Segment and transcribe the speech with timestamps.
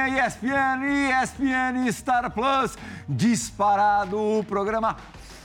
[0.00, 0.84] ESPN,
[1.22, 2.76] ESPN Star Plus,
[3.08, 4.96] disparado o programa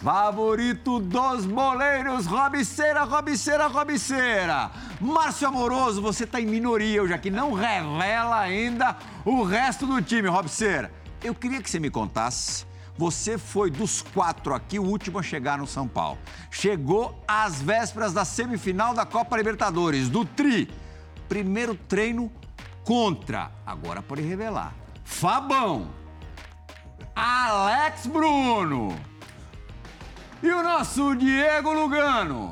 [0.04, 4.72] favorito dos boleiros, Robiceira, Robiceira, Robiceira.
[5.00, 10.30] Márcio Amoroso, você está em minoria já que não revela ainda o resto do time,
[10.30, 10.92] Robiceira.
[11.24, 15.58] Eu queria que você me contasse você foi dos quatro aqui o último a chegar
[15.58, 16.20] no São Paulo.
[16.52, 20.70] Chegou às vésperas da semifinal da Copa Libertadores, do Tri.
[21.30, 22.30] Primeiro treino
[22.90, 24.74] contra, agora pode revelar,
[25.04, 25.92] Fabão,
[27.16, 29.00] Alex Bruno
[30.42, 32.52] e o nosso Diego Lugano.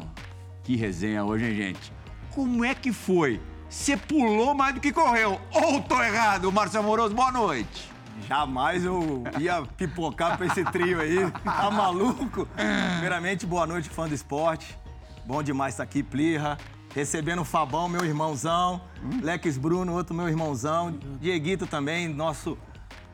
[0.64, 1.92] Que resenha hoje, hein, gente?
[2.36, 3.42] Como é que foi?
[3.68, 5.42] Você pulou mais do que correu.
[5.52, 7.16] Ou tô errado, Márcio Amoroso?
[7.16, 7.90] Boa noite.
[8.28, 11.32] Jamais eu ia pipocar pra esse trio aí.
[11.44, 12.48] Tá maluco?
[12.92, 14.78] Primeiramente, boa noite, fã do esporte.
[15.26, 16.60] Bom demais estar aqui, Plirra.
[16.98, 18.82] Recebendo o Fabão, meu irmãozão.
[19.22, 20.98] Lex Bruno, outro meu irmãozão.
[21.22, 22.58] Dieguito também, nosso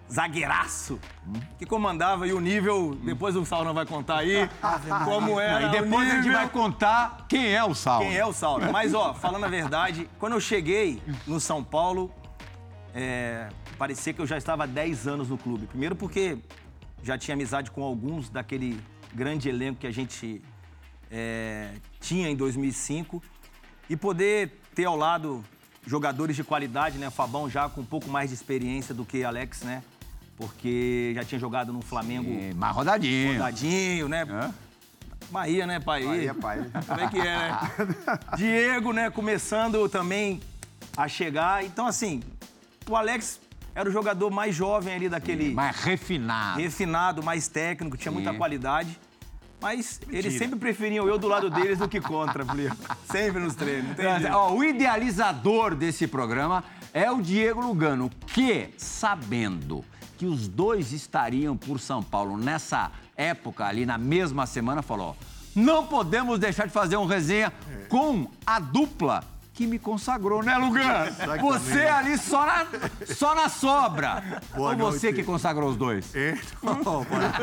[0.09, 0.97] zagueiraço,
[1.57, 4.49] que comandava e o nível, depois o Saulo vai contar aí,
[5.03, 8.05] como era E depois a gente vai contar quem é o Saulo.
[8.05, 8.71] Quem é o Saulo.
[8.71, 12.09] Mas, ó, falando a verdade, quando eu cheguei no São Paulo,
[12.95, 15.67] é, parecia que eu já estava há 10 anos no clube.
[15.67, 16.38] Primeiro porque
[17.03, 18.79] já tinha amizade com alguns daquele
[19.13, 20.41] grande elenco que a gente
[21.11, 23.22] é, tinha em 2005
[23.89, 25.44] e poder ter ao lado
[25.85, 27.09] jogadores de qualidade, né?
[27.09, 29.83] Fabão já com um pouco mais de experiência do que Alex, né?
[30.38, 33.33] Porque já tinha jogado no Flamengo É, mais rodadinho.
[33.33, 34.25] rodadinho, né?
[34.29, 34.53] Hã?
[35.29, 36.03] Bahia, né, pai?
[36.03, 36.66] Bahia, pai.
[36.88, 37.59] Como é que é, né?
[38.38, 40.41] Diego, né, começando também
[40.97, 41.63] a chegar.
[41.63, 42.22] Então, assim,
[42.89, 43.39] o Alex
[43.75, 46.59] era o jogador mais jovem ali daquele Mais refinado.
[46.59, 48.38] refinado, mais técnico, tinha muita Sim.
[48.38, 48.99] qualidade.
[49.63, 52.75] Mas eles sempre preferiam eu do lado deles do que contra, Felipe.
[53.09, 53.96] Sempre nos treinos,
[54.34, 59.85] ó, o idealizador desse programa é o Diego Lugano, que, sabendo
[60.18, 65.16] que os dois estariam por São Paulo nessa época, ali na mesma semana, falou:
[65.56, 67.53] não podemos deixar de fazer um resenha
[67.88, 69.23] com a dupla
[69.53, 71.12] que me consagrou, né, Lugano?
[71.41, 72.68] Você ali só na,
[73.06, 74.41] só na sobra.
[74.56, 75.19] Boa Ou você noite.
[75.19, 76.12] que consagrou os dois?
[76.64, 77.34] No, bueno.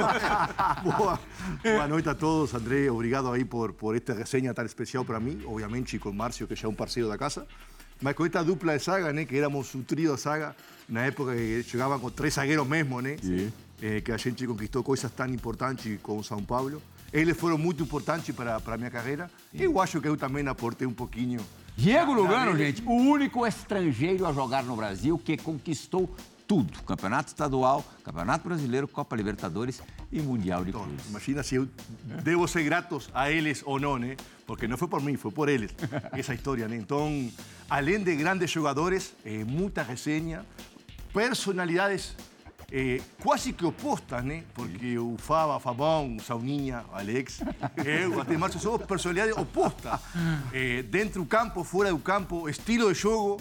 [0.82, 1.21] boa,
[1.62, 2.91] boa noite a todos, André.
[2.91, 5.43] Obrigado aí por, por esta resenha tan especial para mim.
[5.47, 7.47] Obviamente, com Márcio, que já é um parceiro da casa.
[8.03, 10.56] Mas com esta dupla de saga, né, que éramos um trio de saga,
[10.88, 13.16] na época que jogavam com três zagueiros mesmo, né?
[13.22, 13.53] Sim.
[13.81, 16.82] Eh, que a gente conquistou coisas tão importantes com o São Paulo.
[17.12, 19.31] Eles foram muito importantes para a minha carreira.
[19.53, 21.41] Eu acho que eu também aportei um pouquinho.
[21.80, 26.14] Diego Lugano, gente, o único estrangeiro a jogar no Brasil que conquistou
[26.46, 29.80] tudo: Campeonato Estadual, Campeonato Brasileiro, Copa Libertadores
[30.12, 31.06] e Mundial de Então, Clubes.
[31.08, 31.66] imagina se eu
[32.22, 34.14] devo ser gratos a eles ou não, né?
[34.46, 35.70] Porque não foi por mim, foi por eles,
[36.12, 36.76] essa história, né?
[36.76, 37.30] Então,
[37.70, 40.44] além de grandes jogadores, eh, muita resenha,
[41.14, 42.14] personalidades
[42.72, 44.44] eh, quase que opostas, né?
[44.54, 47.41] Porque o Fabão, o Sauninha, o Alex,
[47.84, 50.00] eu, até Márcio, somos personalidades opostas.
[50.53, 53.41] Eh, dentro do campo, fora do campo, estilo de jogo.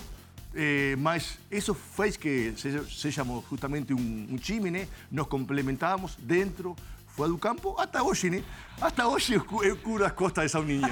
[0.55, 4.87] Eh, mas isso fez que seja- sejamos justamente um time, né?
[5.11, 6.75] Nos complementávamos dentro,
[7.15, 8.43] fora do campo, até hoje, né?
[8.81, 10.87] Até hoje eu, cu- eu curo as costas dessa ninha.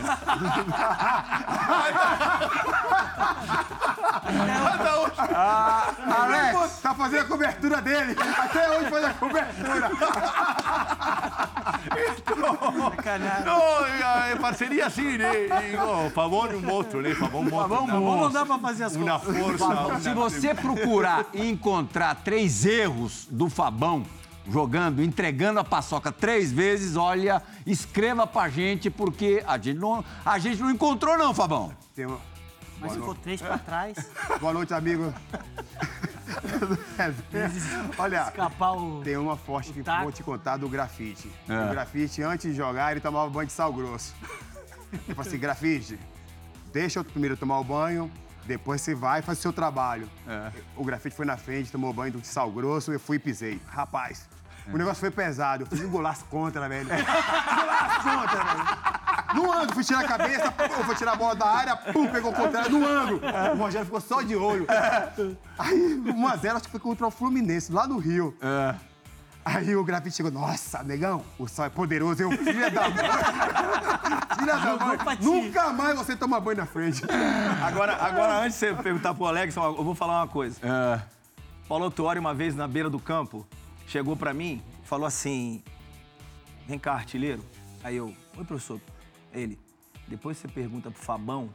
[4.74, 5.14] até hoje.
[6.18, 8.16] Alex, Tá fazendo a cobertura dele.
[8.38, 9.92] Até hoje faz a cobertura.
[13.46, 13.86] Não,
[14.26, 15.32] é parceria assim, né?
[15.48, 17.16] E, oh, Fabão é um monstro, né?
[17.16, 17.90] Fabão é um monstro.
[18.02, 19.60] Não, não dá pra fazer as Uma coisas.
[19.60, 20.00] força.
[20.02, 24.04] se você procurar e encontrar três erros do Fabão
[24.50, 30.40] jogando, entregando a paçoca três vezes, olha, escreva pra gente, porque a gente não, a
[30.40, 31.72] gente não encontrou, não, Fabão.
[31.96, 32.20] Tem uma-
[32.80, 33.98] Mas se for três pra trás,
[34.40, 35.14] Boa noite, amigo.
[37.98, 39.02] Olha, escapar o.
[39.04, 40.04] tem uma forte que taco.
[40.04, 41.30] vou te contar do grafite.
[41.48, 41.66] É.
[41.66, 44.14] O grafite, antes de jogar, ele tomava banho de sal grosso.
[45.08, 46.00] Eu falei assim, grafite,
[46.72, 48.12] deixa eu primeiro tomar o banho,
[48.48, 50.10] depois você vai e faz o seu trabalho.
[50.76, 53.60] O grafite foi na frente, tomou banho de sal grosso, eu fui e pisei.
[53.68, 54.28] Rapaz,
[54.74, 55.64] o negócio foi pesado.
[55.64, 56.88] Eu fiz um golaço contra, velho.
[56.90, 58.98] golaço contra, velho.
[59.36, 62.32] No ângulo, fui tirar a cabeça, pum, fui tirar a bola da área, pum, pegou
[62.32, 63.22] o contrário no ângulo.
[63.54, 64.66] O Rogério ficou só de olho.
[65.60, 68.36] Aí, 1x0, acho que foi contra o Fluminense, lá no Rio.
[69.48, 72.98] Aí o grafite chegou, nossa, negão, o sol é poderoso, eu, filha da mãe.
[74.38, 77.02] filha da mãe, nunca mais você toma banho na frente.
[77.64, 80.60] Agora, agora, antes de você perguntar pro Alex, eu vou falar uma coisa.
[80.62, 81.02] É,
[81.66, 83.48] Paulo Tuori, uma vez na beira do campo,
[83.88, 85.64] chegou pra mim e falou assim:
[86.68, 87.42] Vem cá, artilheiro.
[87.82, 88.82] Aí eu, oi, professor.
[89.34, 89.58] Ele,
[90.10, 91.50] depois você pergunta pro Fabão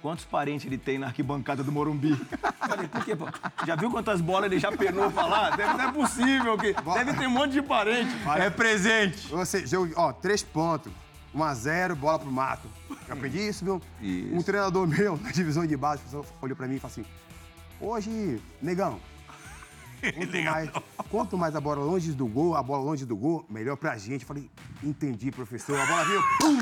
[0.00, 2.14] quantos parentes ele tem na arquibancada do Morumbi.
[2.58, 3.26] Falei, por quê, pô?
[3.66, 5.50] Já viu quantas bolas ele já penou pra lá?
[5.50, 6.58] Deve, não é possível.
[6.58, 8.10] Que, deve ter um monte de parente.
[8.36, 9.28] É presente.
[9.28, 10.92] Você, jogo, ó, três pontos.
[11.32, 12.68] 1 a 0 bola pro mato.
[12.88, 13.80] Eu aprendi isso, viu?
[14.00, 14.34] Isso.
[14.34, 16.02] Um treinador meu, na divisão de base,
[16.42, 17.04] olhou pra mim e falou assim:
[17.80, 18.98] Hoje, negão,
[20.00, 20.70] quanto mais,
[21.10, 24.22] quanto mais a bola longe do gol, a bola longe do gol, melhor pra gente.
[24.22, 24.50] Eu falei,
[24.82, 25.78] entendi, professor.
[25.78, 26.58] A bola veio, pum,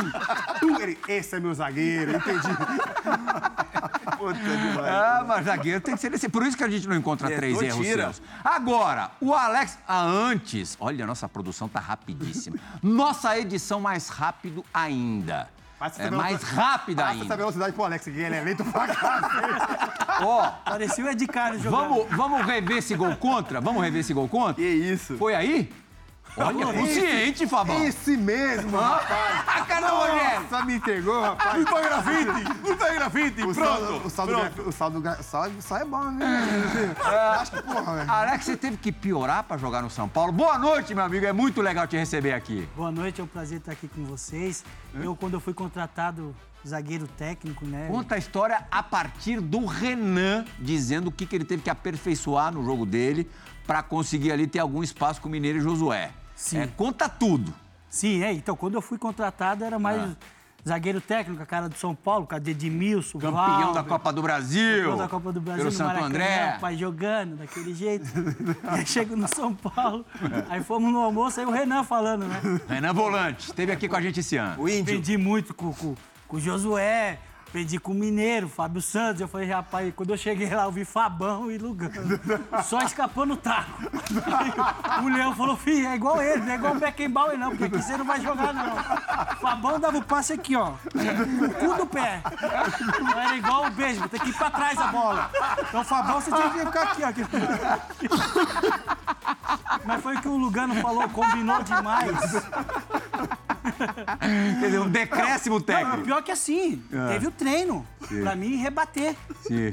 [0.60, 0.80] pum.
[0.80, 2.48] Ele, esse é meu zagueiro, entendi.
[4.84, 6.28] Ah, mas zagueiro tem que ser esse.
[6.28, 8.02] Por isso que a gente não encontra É, três erros tira.
[8.04, 8.22] seus.
[8.42, 9.78] Agora, o Alex.
[9.86, 10.76] Ah, antes.
[10.80, 12.56] Olha, nossa produção tá rapidíssima.
[12.82, 15.48] Nossa edição mais rápido ainda.
[15.78, 17.36] Passa É essa mais velocidade- rápida Passa essa ainda.
[17.36, 20.22] velocidade pro Alex, que ele é lento pra cacete.
[20.22, 21.80] Ó, Parecia o Ed Carlos jogando.
[21.88, 23.60] vamos, vamos rever esse gol contra?
[23.60, 24.54] Vamos rever esse gol contra?
[24.54, 25.16] Que isso?
[25.16, 25.70] Foi aí?
[26.38, 27.84] Olha, consciente, Fabão.
[27.84, 29.64] Esse mesmo, rapaz.
[29.68, 30.40] Cadê o Rogério?
[30.50, 31.64] Nossa, me entregou, rapaz.
[31.64, 32.44] Não tem grafite!
[32.68, 33.42] Não tem grafite!
[33.42, 33.64] O Pronto!
[33.68, 34.68] saldo, o saldo, pronto.
[34.68, 36.96] o saldo, gra- saldo, só é bom, né?
[37.40, 38.10] Acho que, porra, velho.
[38.10, 40.32] Alex, você teve que piorar pra jogar no São Paulo.
[40.32, 41.26] Boa noite, meu amigo.
[41.26, 42.68] É muito legal te receber aqui.
[42.76, 44.64] Boa noite, é um prazer estar aqui com vocês.
[44.94, 46.34] Eu, quando eu fui contratado
[46.66, 47.86] zagueiro técnico, né?
[47.88, 52.52] Conta a história a partir do Renan, dizendo o que, que ele teve que aperfeiçoar
[52.52, 53.30] no jogo dele
[53.66, 56.10] pra conseguir ali ter algum espaço com o Mineiro e Josué.
[56.38, 56.58] Sim.
[56.60, 57.52] É, conta tudo.
[57.90, 58.32] Sim, é.
[58.32, 60.14] Então, quando eu fui contratado, era mais Ah.
[60.66, 64.12] zagueiro técnico, a cara do São Paulo, com a de Edmilson, Campeão Valber, da Copa
[64.12, 64.78] do Brasil.
[64.82, 66.58] campeão da Copa do Brasil Pelo no Santo Maracanã, André.
[66.60, 68.04] pai jogando daquele jeito.
[68.68, 70.04] aí chego no São Paulo,
[70.48, 72.40] aí fomos no almoço, aí o Renan falando, né?
[72.68, 74.60] Renan Volante, esteve aqui com a gente esse ano.
[74.62, 74.82] O índio.
[74.94, 75.94] Aprendi muito com, com,
[76.28, 77.18] com o Josué,
[77.48, 79.20] aprendi com o Mineiro, Fábio Santos.
[79.22, 82.20] Eu falei, rapaz, quando eu cheguei lá, eu vi Fabão e Lugano.
[82.62, 83.82] Só escapando o taco.
[85.02, 87.82] O Leão falou, filho, é igual ele, não é igual o Beckenbauer, não, porque aqui
[87.82, 88.76] você não vai jogar, não.
[89.36, 92.20] Fabão dava o passe aqui, ó, no cu do pé.
[93.00, 95.30] Não era igual o beijo, tem que ir pra trás a bola.
[95.68, 97.08] Então, o Fabão, você tinha que ficar aqui, ó.
[97.08, 97.22] aqui.
[99.84, 102.18] Mas foi o que o Lugano falou, combinou demais.
[104.60, 106.02] Quer dizer, um decréscimo Não, técnico.
[106.02, 107.86] pior que assim, teve o treino
[108.22, 109.14] pra mim rebater.
[109.46, 109.72] Sim.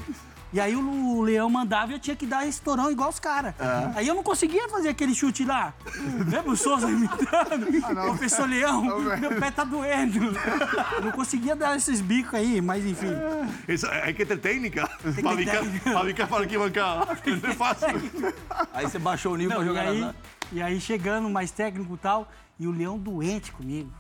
[0.54, 3.54] E aí o Leão mandava e eu tinha que dar estourão igual os caras.
[3.94, 5.74] Aí eu não conseguia fazer aquele chute lá.
[6.26, 7.68] Lembra o Souza imitando?
[8.06, 8.82] Professor Leão,
[9.20, 10.18] meu pé tá doendo.
[10.94, 13.12] Eu não conseguia dar esses bicos aí, mas enfim.
[13.68, 14.90] Eso, hay que ter técnica
[15.22, 15.92] para bicar, técnica.
[15.92, 17.06] para para arquibancada.
[17.26, 17.88] Não é fácil.
[18.72, 20.16] Aí você baixou o nível Não, pra e, jogar aí, na...
[20.54, 23.92] e aí chegando mais técnico e tal, e o Leão doente comigo.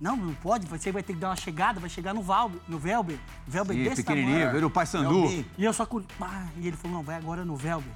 [0.00, 2.78] Não, não pode, você vai ter que dar uma chegada, vai chegar no Valber, no
[2.78, 3.18] Velber.
[3.46, 4.66] Velber Sim, desse pequenininho, tamanho.
[4.66, 5.26] o Pai Sandu.
[5.58, 5.84] E eu só.
[5.84, 7.92] cur- Ah, e ele falou: não, vai agora no Velber.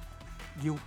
[0.61, 0.79] E eu.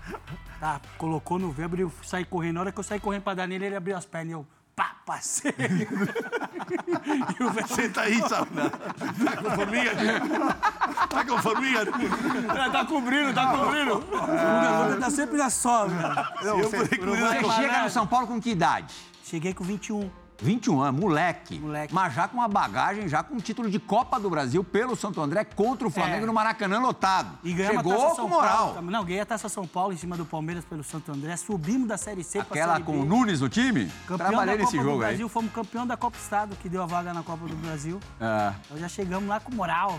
[0.60, 2.54] Tá, colocou no Velber e eu saí correndo.
[2.54, 4.46] Na hora que eu saí correndo pra dar nele, ele abriu as pernas e eu.
[4.76, 5.52] Pá, passei.
[5.58, 7.66] e o Velber.
[7.68, 8.50] Senta aí, sabe?
[9.18, 9.92] Está con formiga.
[11.02, 11.86] Está con formiga.
[12.70, 13.94] Tá cobrindo, tá cobrindo.
[13.94, 16.32] O Luga tá sempre na sobra.
[16.42, 16.86] Você
[17.56, 18.94] chega no São Paulo com que idade?
[19.24, 20.08] Cheguei com 21.
[20.40, 21.58] 21 anos, moleque.
[21.58, 21.92] Moleque.
[21.92, 25.20] Mas já com uma bagagem, já com um título de Copa do Brasil pelo Santo
[25.20, 26.26] André contra o Flamengo É.
[26.26, 27.38] no Maracanã lotado.
[27.42, 28.72] E ganhamos a Chegou Taça com moral.
[28.74, 28.90] Paulo.
[28.90, 31.36] Não, ganhei a Taça São Paulo em cima do Palmeiras pelo Santo André.
[31.36, 33.86] Subimos da Série C pra Aquela Série com o Nunes no time?
[34.06, 35.08] Campeão Trabalhei da nesse Copa do jogo aí.
[35.08, 37.98] Brasil, fomos campeão da Copa Estado, que deu a vaga na Copa do Brasil.
[38.20, 38.52] É.
[38.70, 39.98] Nós já chegamos lá com moral.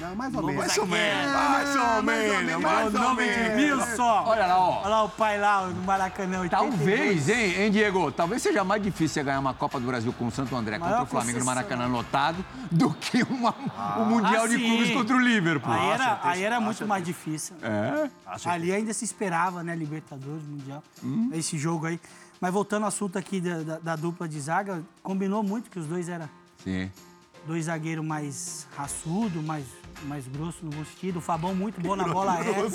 [0.00, 0.56] Não, mais ou menos.
[0.56, 3.86] Mais ou menos, mais O ou nome de menos.
[3.88, 4.02] Wilson.
[4.26, 4.78] Olha lá, ó.
[4.80, 6.40] Olha lá o pai lá no Maracanã.
[6.40, 6.50] 82.
[6.50, 8.10] Talvez, hein, hein, Diego?
[8.10, 10.94] Talvez seja mais difícil você ganhar uma Copa do Brasil com o Santo André contra
[10.94, 11.44] Maior o Flamengo no.
[11.44, 13.54] Maracanã lotado do que uma,
[13.98, 14.56] o Mundial Ah, de.
[14.58, 15.70] Clubes contra o Liverpool.
[15.72, 17.56] Aí era, aí era muito mais difícil.
[17.62, 18.08] É?
[18.46, 19.76] Ali ainda se esperava, né?
[19.76, 20.82] Libertadores, Mundial.
[21.04, 21.28] Hum.
[21.34, 22.00] Esse jogo aí.
[22.40, 25.86] Mas voltando ao assunto aqui da, da- da dupla de zaga, combinou muito que os
[25.86, 26.26] dois eram
[26.64, 26.90] Sim.
[27.46, 29.64] Dois zagueiros mais raçudo, mais,
[30.04, 31.18] mais grosso no bom sentido.
[31.18, 32.54] O Fabão muito bom na bola aérea.
[32.68, 32.74] Você,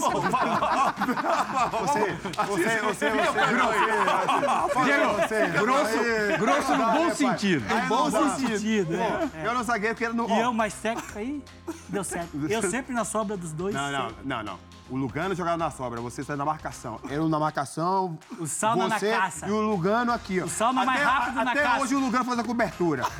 [2.47, 3.11] você, você,
[4.83, 5.15] Diego,
[5.59, 5.97] grosso,
[6.39, 7.65] grosso no bom sentido.
[7.73, 9.29] No bom sentido, é.
[9.45, 10.29] Eu não zagueiro porque era no.
[10.29, 11.43] E eu mais técnico aí,
[11.89, 12.29] deu certo.
[12.49, 13.73] Eu sempre na sobra dos dois.
[13.73, 14.74] Não, não, não, não.
[14.87, 16.99] O Lugano jogava na sobra, você saiu na marcação.
[17.09, 18.19] Eu na marcação.
[18.39, 18.45] O
[18.87, 19.47] na você caça.
[19.47, 20.45] E o Lugano aqui, ó.
[20.45, 20.49] O
[20.85, 21.81] mais Até- rápido na Até caça.
[21.81, 23.03] hoje o Lugano faz a cobertura.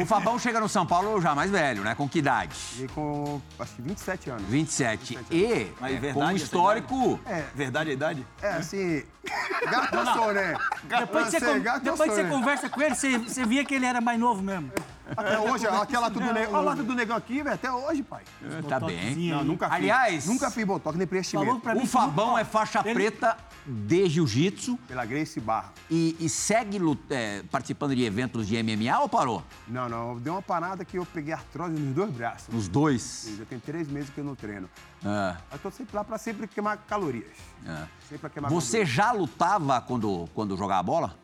[0.00, 1.94] O Fabão chega no São Paulo já mais velho, né?
[1.94, 2.54] Com que idade?
[2.80, 4.44] E com, acho que 27 anos.
[4.48, 5.18] 27.
[5.30, 7.20] E Mas é, verdade com um histórico.
[7.24, 8.26] É, Verdade a idade?
[8.42, 9.04] é assim.
[9.70, 10.56] Gato né?
[10.82, 12.28] Depois, que você, eu depois você né?
[12.28, 14.70] conversa com ele, você, você via que ele era mais novo mesmo.
[15.16, 16.52] Até hoje, aquela lata do negão.
[16.54, 17.54] Olha a lata do negão aqui, velho.
[17.54, 18.22] Até hoje, pai.
[18.68, 18.98] Tá bem.
[19.32, 19.44] Aí.
[19.44, 19.74] nunca fiz.
[19.76, 21.60] Aliás- Nunca fiz botox nem preenchimento.
[21.82, 25.72] O Fabão é faixa Ele- preta de jiu-jitsu Pela Grace Barra.
[25.90, 26.78] e, e segue
[27.10, 29.42] é, participando de eventos de MMA ou parou?
[29.66, 30.18] Não, não.
[30.18, 32.54] Deu uma parada que eu peguei artrose nos dois braços.
[32.54, 33.34] Os dois.
[33.38, 34.68] Já tem três meses que eu não treino.
[35.04, 37.32] É, Eu tô sempre lá pra sempre queimar calorias.
[37.66, 37.86] é.
[38.02, 38.94] Sempre pra queimar Você calorias.
[38.94, 41.18] já lutava quando, quando jogava bola?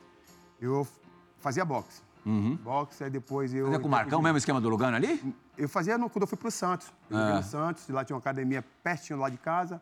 [0.60, 0.86] Eu
[1.40, 2.00] fazia boxe.
[2.62, 3.60] Boxe, aí depois eu...
[3.64, 3.70] Uhum.
[3.70, 5.34] Fazia com o Marcão, mesmo esquema do Lugano ali?
[5.56, 6.92] Eu fazia no- quando eu fui pro Santos.
[7.10, 7.34] Eu Ah.
[7.36, 9.80] no Santos, lá tinha uma academia pertinho lá de casa.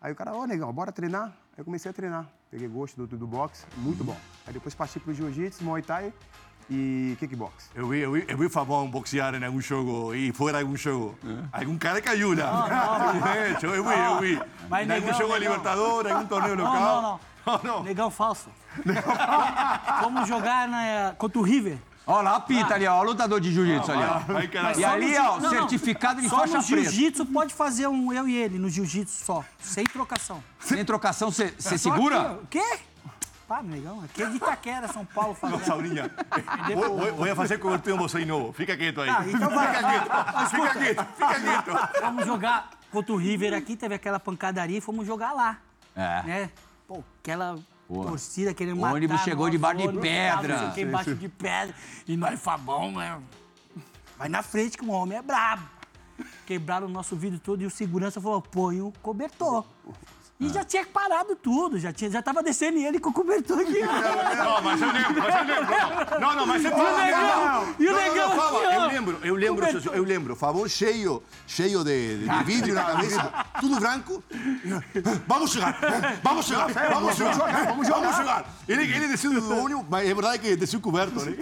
[0.00, 1.24] Aí o cara, ô, negão, bora treinar?
[1.26, 2.26] Aí eu comecei a treinar.
[2.50, 4.16] Peguei gosto do, do boxe, muito bom.
[4.46, 6.12] Aí depois parti pro jiu-jitsu, muay thai
[6.70, 7.70] e kickbox.
[7.74, 11.18] Eu vi, eu vi, eu vi Fabão boxear em algum jogo e fora algum jogo.
[11.52, 12.44] Algum cara que ajuda.
[12.44, 14.42] É, eu vi, eu vi.
[14.68, 15.38] Mas em algum jogo negão.
[15.38, 16.80] Libertador, algum torneio Não, local.
[16.80, 17.10] não, não.
[17.12, 17.20] Não,
[17.62, 17.82] não.
[17.82, 18.48] Negão falso.
[20.00, 21.78] Vamos jogar na, contra o River.
[22.08, 24.70] Olha lá, a pinta ali, ó, o lutador de jiu-jitsu ali, ó.
[24.70, 25.50] E Só ali, ó, não, não.
[25.50, 26.82] certificado de Só faixa no preta.
[26.90, 29.44] jiu-jitsu pode fazer um eu e ele, no jiu-jitsu só.
[29.58, 30.42] Sem trocação.
[30.60, 32.20] Sem trocação, você Só aqui, segura?
[32.20, 32.34] ó.
[32.44, 32.78] O quê?
[33.48, 35.34] Pá, negão, aqui é de Itaquera, São Paulo.
[35.34, 35.64] fazendo.
[35.64, 36.10] Saurinha,
[36.74, 38.52] vou, vou, vou fazer cobertura em você de novo.
[38.52, 39.08] Fica quieto aí.
[39.10, 39.66] Ah, então vai.
[39.74, 42.00] Fica quieto, Ah, fica quieto, fica quieto.
[42.02, 45.58] Vamos jogar contra o River aqui, teve aquela pancadaria e fomos jogar lá.
[45.94, 46.22] É.
[46.24, 46.50] Né?
[46.86, 48.04] Pô, aquela Pô.
[48.04, 48.94] torcida querendo O matar.
[48.94, 50.68] ônibus chegou debaixo de pedra.
[50.68, 51.74] o que, embaixo de pedra.
[52.06, 53.20] E nós, Fabão, né?
[54.16, 55.68] Vai na frente que o homem é brabo.
[56.46, 59.64] Quebraram o nosso vidro todo e o segurança falou, põe o cobertor.
[60.38, 63.80] E já tinha parado tudo, já, tinha, já tava descendo ele com o cobertor aqui.
[63.80, 66.20] Não, mas eu lembro, mas eu lembro.
[66.20, 68.58] Não, não, mas você E o negão, e o Não, não, negão não, fala.
[68.58, 68.72] aqui, ó.
[68.82, 69.94] Eu lembro, eu lembro, Cobertor.
[69.94, 70.36] eu lembro.
[70.36, 74.22] Favor cheio, cheio de, de, de vidro na cabeça, tudo branco.
[75.26, 75.78] Vamos jogar,
[76.22, 78.00] vamos jogar, vamos jogar, vamos jogar.
[78.00, 78.44] Vamos jogar.
[78.68, 81.34] Ele, ele desceu do ônibus, mas é verdade que desceu coberto, né?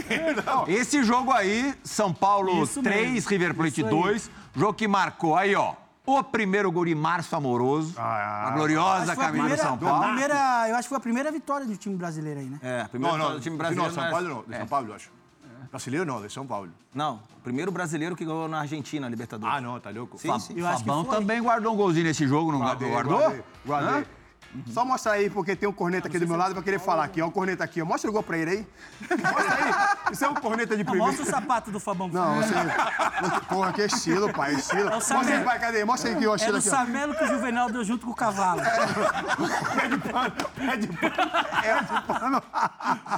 [0.46, 0.68] Não.
[0.68, 3.30] Esse jogo aí, São Paulo Isso 3, mesmo.
[3.30, 3.90] River Plate Isso aí.
[3.90, 4.30] 2.
[4.56, 5.74] Jogo que marcou aí, ó.
[6.06, 7.94] O primeiro gol de Márcio Amoroso.
[7.96, 10.04] Ah, a gloriosa a camisa do primeira- São a Paulo.
[10.04, 12.58] primeira- eu acho que foi a primeira vitória do time brasileiro aí, né?
[12.62, 13.94] É, primeiro Não, não, do time não, brasileiro.
[13.94, 15.10] São mas- Paulo não, de São Paulo, acho.
[15.70, 16.70] Brasileiro não, de São Paulo.
[16.94, 19.56] Não, o primeiro brasileiro que ganhou na Argentina, a Libertadores.
[19.56, 20.18] Ah, não, tá louco?
[20.18, 20.28] Sim.
[20.54, 23.18] Eu Fabão também guardou um golzinho nesse jogo, não Guardei, guardou?
[23.18, 24.06] guardei, guardei.
[24.72, 27.20] Só mostra aí, porque tem um corneta aqui do meu lado pra querer falar aqui.
[27.20, 27.84] Ó, o corneta aqui, ó.
[27.84, 28.66] Mostra o gol pra ele aí.
[29.10, 30.12] Mostra aí.
[30.12, 31.06] Isso é um corneta de Não, primeiro.
[31.16, 32.08] mostra o sapato do Fabão.
[32.08, 32.54] Não, você.
[33.48, 34.54] Porra, que estilo, pai.
[34.54, 34.88] Estilo.
[34.88, 35.84] É o Mostra aí, pai, cadê?
[35.84, 36.70] Mostra aí que o É estilo do aqui, ó.
[36.70, 38.60] Samelo que o Juvenal deu junto com o cavalo.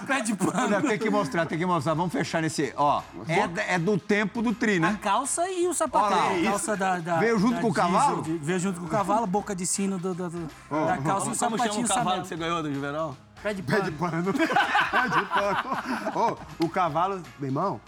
[0.06, 0.68] Pé de pano.
[0.70, 1.94] Não, tem que mostrar, tem que mostrar.
[1.94, 2.72] Vamos fechar nesse.
[2.76, 4.98] Ó, é, é do tempo do tri, A né?
[5.02, 6.06] calça e o sapato.
[6.06, 8.22] Olha lá, a calça da, da- Veio junto da com o diesel, cavalo?
[8.22, 10.48] de- Veio junto com o cavalo, boca de sino do, do- do-
[10.86, 13.16] da calça e o Como chama o cavalo que você ganhou do Juvenal?
[13.42, 14.32] Pé de Pé de pano.
[14.32, 14.32] pano.
[14.90, 16.38] Pé de pano.
[16.60, 17.80] Ô, o cavalo, meu irmão,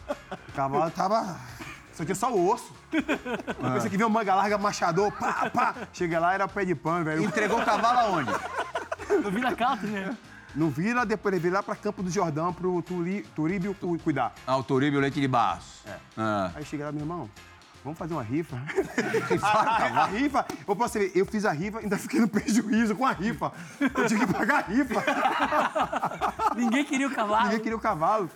[0.48, 1.36] o cavalo tava.
[1.92, 2.72] Isso aqui é só o osso.
[2.90, 5.74] Pensei que vinha manga larga, machador, pá, pá.
[5.92, 7.24] Chega lá, era pé de pano, velho.
[7.24, 8.30] Entregou o cavalo aonde?
[9.10, 10.16] Eu vi na calça, né?
[10.54, 14.32] No Vila, depois ele veio lá pra Campo do Jordão, pro Turi, Turíbio cu- cuidar.
[14.46, 15.82] Ah, o Turíbio Leite de Barros.
[16.16, 16.50] Ah.
[16.54, 17.28] Aí chega lá, meu irmão,
[17.88, 18.56] vamos fazer uma rifa.
[19.42, 23.06] a, a rifa, eu posso ver, eu fiz a rifa, ainda fiquei no prejuízo com
[23.06, 23.52] a rifa.
[23.80, 25.04] Eu tive que pagar a rifa.
[26.56, 27.44] Ninguém queria o cavalo.
[27.44, 28.30] Ninguém queria o cavalo.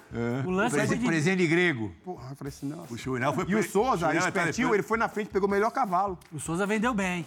[0.47, 1.07] O lance foi Presen- de...
[1.07, 1.93] presente grego.
[2.05, 2.93] Porra, eu falei assim, nossa.
[2.93, 5.51] O Juvenal foi E o Souza, tá espertinho, depois- ele foi na frente, pegou o
[5.51, 6.19] melhor cavalo.
[6.33, 7.27] O Souza vendeu bem.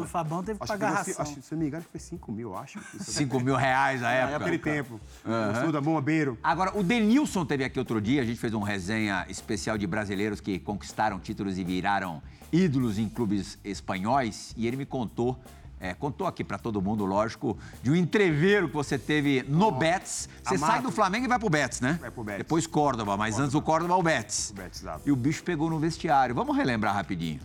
[0.00, 1.22] O Fabão teve que Acho que, pagar pegou, ração.
[1.22, 2.78] acho, se eu não me engano, foi 5 mil, eu acho.
[2.94, 4.38] Isso 5 mil reais na época.
[4.40, 5.00] Naquele tempo.
[5.24, 6.36] O Souza, bombeiro.
[6.42, 10.40] Agora, o Denilson teve aqui outro dia, a gente fez uma resenha especial de brasileiros
[10.40, 15.38] que conquistaram títulos e viraram ídolos em clubes espanhóis, e ele me contou,
[15.80, 20.28] é, contou aqui pra todo mundo, lógico, de um entreveiro que você teve no Betis.
[20.44, 21.98] Você sai do Flamengo e vai pro Betis, né?
[22.00, 22.38] Vai pro Betis.
[22.38, 24.50] Depois Córdoba, mas antes do Córdoba, o Betis.
[24.50, 24.84] O Betis.
[25.06, 26.34] E o bicho pegou no vestiário.
[26.34, 27.40] Vamos relembrar rapidinho.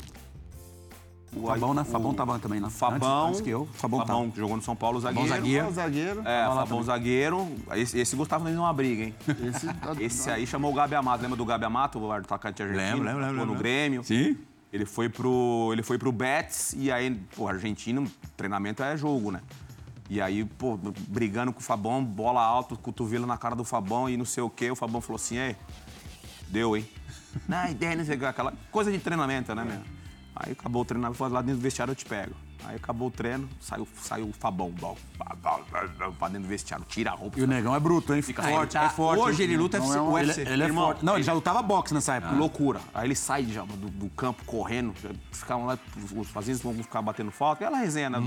[1.35, 1.83] O Fabão, né?
[1.83, 2.69] Fabão tava também lá.
[2.69, 3.67] Fabão, Antes, antes que eu.
[3.73, 4.31] Fabão, Fabão tava.
[4.31, 5.27] que jogou no São Paulo, zagueiro.
[5.29, 5.71] zagueiro.
[5.71, 6.21] zagueiro.
[6.25, 7.47] É, Fabão zagueiro.
[7.75, 9.15] Esse, esse gostava de uma briga, hein?
[9.45, 9.67] Esse,
[10.03, 11.21] Esse aí chamou o Gabi Amato.
[11.21, 13.03] Lembra do Gabi Amato, o atacante argentino?
[13.03, 13.59] Lembro, lembro, lembro, Jogou no.
[13.59, 14.03] Grêmio.
[14.03, 14.37] Sim.
[14.71, 18.05] Ele foi pro, ele foi pro Betis e aí, pô, argentino,
[18.35, 19.41] treinamento é jogo, né?
[20.09, 24.15] E aí, pô, brigando com o Fabão, bola alta, cotovelo na cara do Fabão e
[24.17, 24.71] não sei o quê.
[24.71, 25.55] O Fabão falou assim, ei,
[26.49, 26.87] deu, hein?
[27.47, 29.79] Não, ideia, não sei o quê, aquela coisa de treinamento, né, meu?
[30.39, 32.33] Aí acabou o treinamento, falou, lá dentro do vestiário eu te pego.
[32.63, 34.73] Aí acabou o treino, saiu, saiu o Fabão,
[36.17, 37.39] pra dentro do vestiário, tira a roupa.
[37.39, 38.21] E o negão é bruto, hein?
[38.21, 39.19] Fica Ah, ele forte, tá- é forte.
[39.21, 40.41] hoje ele luta Não é um- ele, UFC.
[40.41, 41.05] ele é Irmão, forte.
[41.05, 42.35] Não, ele já lutava boxe nessa época.
[42.35, 42.79] Loucura.
[42.93, 44.93] Aí ele sai já do, do campo correndo,
[45.31, 45.77] ficavam lá,
[46.15, 48.19] os, vezes vão ficar batendo falta, aquela resenha, né?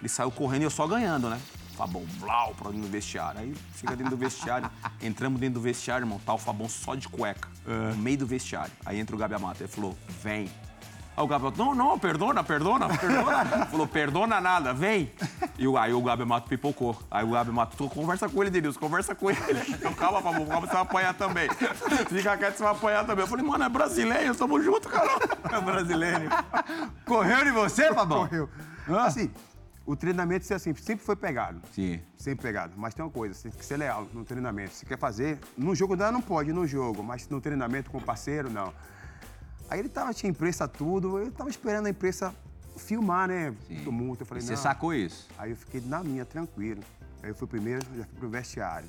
[0.00, 1.40] Ele saiu correndo e eu só ganhando, né?
[1.76, 3.40] Fabão, blau, pra dentro do vestiário.
[3.40, 4.70] Aí chega dentro do vestiário,
[5.02, 8.72] entramos dentro do vestiário, irmão, tá o Fabão só de cueca, no meio do vestiário.
[8.84, 10.48] Aí entra o Gabi Amato, ele falou, vem.
[11.18, 13.66] Aí o Gabi Amato, não, não, perdona, perdona, perdona.
[13.66, 15.10] falou, perdona nada, vem.
[15.58, 16.96] E o- aí o Gabi Amato pipocou.
[17.10, 19.40] Aí o Gabi Amato, "Tu conversa com ele, Denilson, conversa com ele.
[19.82, 21.48] Eu, calma, Fabão, calma, você vai apanhar também.
[22.08, 23.24] Fica quieto, você vai apanhar também.
[23.24, 25.08] Eu falei, mano, é brasileiro, tamo junto, cara.
[25.50, 26.28] É brasileiro.
[27.04, 28.28] Correu de você, Fabão?
[28.28, 28.48] Correu.
[29.00, 29.28] Assim,
[29.84, 31.60] o treinamento assim, sempre foi pegado.
[31.72, 32.00] Sim.
[32.16, 32.74] Sempre pegado.
[32.76, 34.72] Mas tem uma coisa, você tem que ser leal no treinamento.
[34.74, 38.02] Se quer fazer, no jogo dá, não pode, no jogo, mas no treinamento com o
[38.02, 38.72] parceiro, não.
[39.70, 42.34] Aí ele tava, tinha imprensa tudo, eu tava esperando a imprensa
[42.76, 43.54] filmar, né?
[43.84, 44.22] Tumulto.
[44.22, 44.56] Eu falei, Você não.
[44.56, 45.28] sacou isso?
[45.36, 46.82] Aí eu fiquei na minha, tranquilo.
[47.22, 48.88] Aí eu fui primeiro, já fui pro vestiário.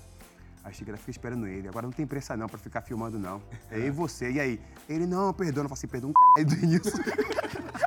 [0.63, 1.67] Aí cheguei lá, fiquei esperando ele.
[1.67, 3.41] Agora não tem pressa não pra ficar filmando, não.
[3.71, 4.31] É eu e você.
[4.31, 4.61] E aí?
[4.87, 5.65] Ele, não, perdona.
[5.65, 6.97] Eu falei assim, perdão, caralho, Denilson.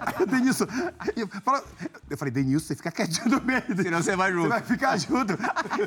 [0.00, 0.66] Aí o Denilson,
[0.98, 1.12] aí
[2.10, 3.62] eu, falei, Denilson, você fica quietinho no meio.
[3.76, 4.42] Senão você vai junto.
[4.42, 5.32] Você vai ficar junto.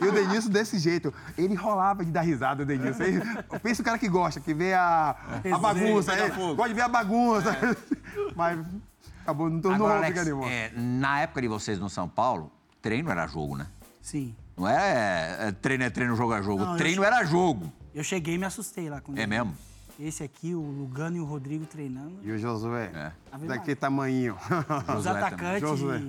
[0.02, 1.14] E o Denilson desse jeito.
[1.38, 3.04] Ele enrolava de dar risada, o Denilson.
[3.04, 3.20] Aí,
[3.60, 5.16] pensa o cara que gosta, que vê a,
[5.52, 6.14] a bagunça.
[6.14, 6.56] aí, fogo.
[6.56, 7.58] gosta de ver a bagunça.
[8.36, 8.60] Mas
[9.24, 13.10] acabou, não tornou Agora, fica Alex, é, na época de vocês no São Paulo, treino
[13.10, 13.68] era jogo, né?
[14.02, 14.36] Sim.
[14.58, 16.64] Não é, é treino é treino, jogo é jogo.
[16.64, 17.72] Não, treino era jogo.
[17.94, 19.02] Eu cheguei e me assustei lá.
[19.02, 19.56] Quando É eu mesmo?
[20.00, 22.20] Esse aqui, o Lugano e o Rodrigo treinando.
[22.22, 22.92] E o Josué?
[22.94, 23.12] É.
[23.48, 24.38] Daquele tamanhinho.
[24.98, 26.02] Os atacantes, Josué.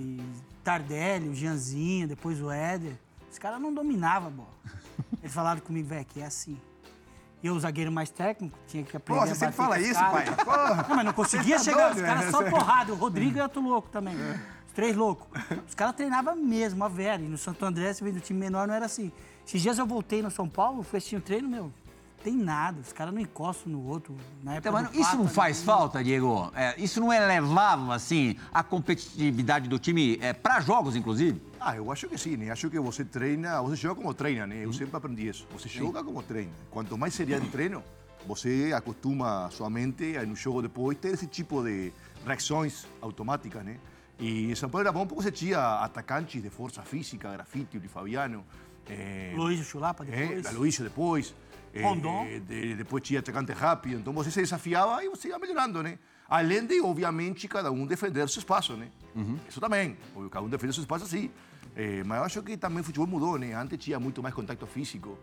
[0.64, 2.94] Tardelli, o Janzinho, depois o Éder.
[3.30, 4.48] Os caras não dominavam a bola.
[5.22, 6.60] Eles falaram comigo, velho, que é assim.
[7.42, 9.94] E eu, o zagueiro mais técnico, tinha que aprender Pô, a você sempre fala isso,
[10.00, 10.24] caras.
[10.34, 10.44] pai.
[10.44, 10.86] Porra.
[10.88, 11.84] Não, mas não conseguia Você tá chegar.
[11.92, 12.30] doido, os caras né?
[12.32, 12.92] só porrada.
[12.92, 14.14] O Rodrigo e outro louco também.
[14.16, 15.26] Os três loucos.
[15.66, 17.22] Os caras treinavam mesmo, a vera.
[17.22, 19.10] E no Santo André, você vê, no time menor, não era assim.
[19.46, 21.72] Esses dias eu voltei no São Paulo, fui assistir um treino, meu,
[22.22, 22.78] tem nada.
[22.80, 24.14] Os caras não encostam no outro.
[24.42, 25.64] Na época Então, mano, do isso não faz né?
[25.64, 26.52] falta, Diego?
[26.54, 31.40] É, isso não elevava, assim, a competitividade do time é, para jogos, inclusive?
[31.58, 32.50] Ah, eu acho que sim, né?
[32.50, 34.62] Acho que você treina, você joga como treina, né?
[34.62, 35.46] Eu sempre aprendi isso.
[35.52, 36.52] Você joga como treina.
[36.70, 37.82] Quanto mais seria de treino,
[38.26, 41.92] você acostuma sua mente a no jogo depois ter esse tipo de
[42.26, 43.78] reações automáticas, né?
[44.18, 47.88] E em São Paulo era bom porque você tinha atacantes de força física, Grafite, Uri
[47.88, 48.44] Fabiano.
[48.88, 50.46] eh, Luiz Chulapa É, depois.
[50.46, 51.34] Aloysio depois.
[51.74, 52.24] eh, Rondon.
[52.24, 53.98] eh, de- depois tinha atacante rápido.
[53.98, 55.98] Então você se desafiava e você ia melhorando, né?
[56.28, 58.88] Além de, obviamente, cada um defender seu espaço, né?
[59.48, 59.96] Isso também.
[60.30, 61.30] Cada um defende seu espaço assim.
[61.74, 63.52] Eh, mas eu acho que também o futebol mudou, né?
[63.52, 65.18] Antes tinha muito mais contato físico.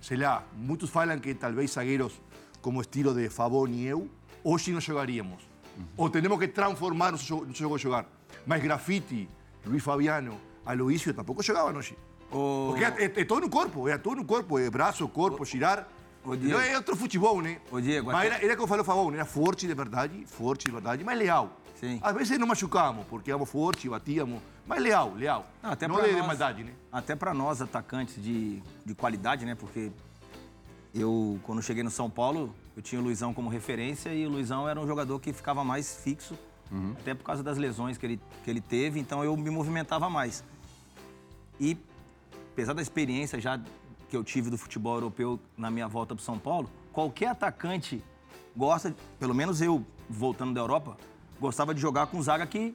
[0.00, 2.20] Sei lá, muitos falam que talvez zagueiros
[2.62, 4.08] como estilo de Fabón e eu,
[4.44, 5.42] hoje não jogaríamos.
[5.96, 8.06] Ou temos que transformar nosso jogo, nosso jogo de jogar.
[8.46, 9.28] Mas Grafite,
[9.64, 11.96] Luiz Fabiano, Aloysio tampouco jogavam hoje.
[12.30, 15.88] Ô, Porque é, é todo no corpo, é todo no corpo, é braço, corpo, girar.
[16.24, 16.58] ô, Diego.
[16.58, 17.60] Não é outro futebol, né?
[17.82, 21.18] Diego, mas era, era como falou o era forte de verdade, forte de verdade, mas
[21.18, 21.60] leal.
[21.78, 22.00] Sim.
[22.02, 25.46] Às vezes não machucamos, porque éramos fortes, batíamos, mas leal, leal.
[25.62, 26.72] Não, até não de nós, maldade, né?
[26.90, 29.54] Até para nós, atacantes de, de qualidade, né?
[29.54, 29.92] Porque
[30.94, 34.68] eu, quando cheguei no São Paulo, eu tinha o Luizão como referência e o Luizão
[34.68, 36.36] era um jogador que ficava mais fixo,
[36.98, 40.42] até por causa das lesões que ele, que ele teve, então eu me movimentava mais.
[41.60, 41.76] E,
[42.52, 43.60] apesar da experiência já
[44.08, 48.02] que eu tive do futebol europeu na minha volta para São Paulo, qualquer atacante
[48.56, 50.96] gosta, pelo menos eu, voltando da Europa,
[51.40, 52.72] gostava de jogar com zaga que,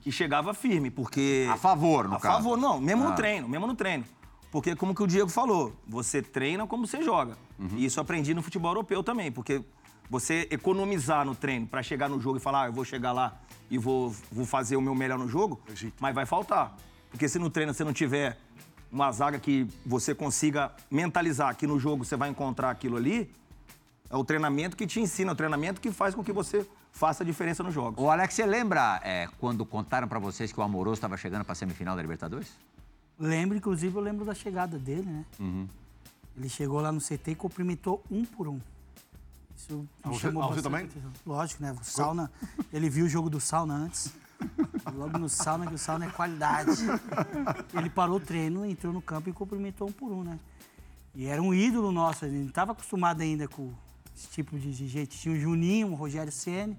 [0.00, 1.46] que chegava firme, porque...
[1.50, 2.36] A favor, no a caso.
[2.36, 3.10] favor, não, mesmo Ah.
[3.10, 4.04] no treino, mesmo no treino.
[4.50, 7.36] Porque, como que o Diego falou, você treina como você joga.
[7.58, 7.70] Uhum.
[7.76, 9.64] E isso eu aprendi no futebol europeu também, porque
[10.08, 13.40] você economizar no treino para chegar no jogo e falar, ah, eu vou chegar lá
[13.70, 15.94] e vou, vou fazer o meu melhor no jogo, Existe.
[16.00, 16.76] mas vai faltar.
[17.10, 18.38] Porque se no treino você não tiver
[18.90, 23.30] uma zaga que você consiga mentalizar que no jogo você vai encontrar aquilo ali,
[24.08, 27.24] é o treinamento que te ensina, é o treinamento que faz com que você faça
[27.24, 28.02] a diferença nos jogos.
[28.02, 31.54] Ô, Alex, você lembra é, quando contaram pra vocês que o Amoroso estava chegando pra
[31.54, 32.52] semifinal da Libertadores?
[33.18, 35.24] Lembro, inclusive, eu lembro da chegada dele, né?
[35.40, 35.68] Uhum.
[36.36, 38.60] Ele chegou lá no CT e cumprimentou um por um.
[39.56, 40.84] Isso me você- chamou você também?
[40.84, 41.10] atenção.
[41.26, 41.72] Lógico, né?
[41.72, 42.30] O sauna,
[42.72, 44.12] ele viu o jogo do sauna antes.
[44.94, 46.72] Logo no sauna, que o sauna é qualidade.
[47.72, 50.38] Ele parou o treino, entrou no campo e cumprimentou um por um, né?
[51.14, 53.72] E era um ídolo nosso, a gente não estava acostumado ainda com
[54.14, 55.16] esse tipo de de gente.
[55.18, 56.76] Tinha o Juninho, o Rogério Ceni,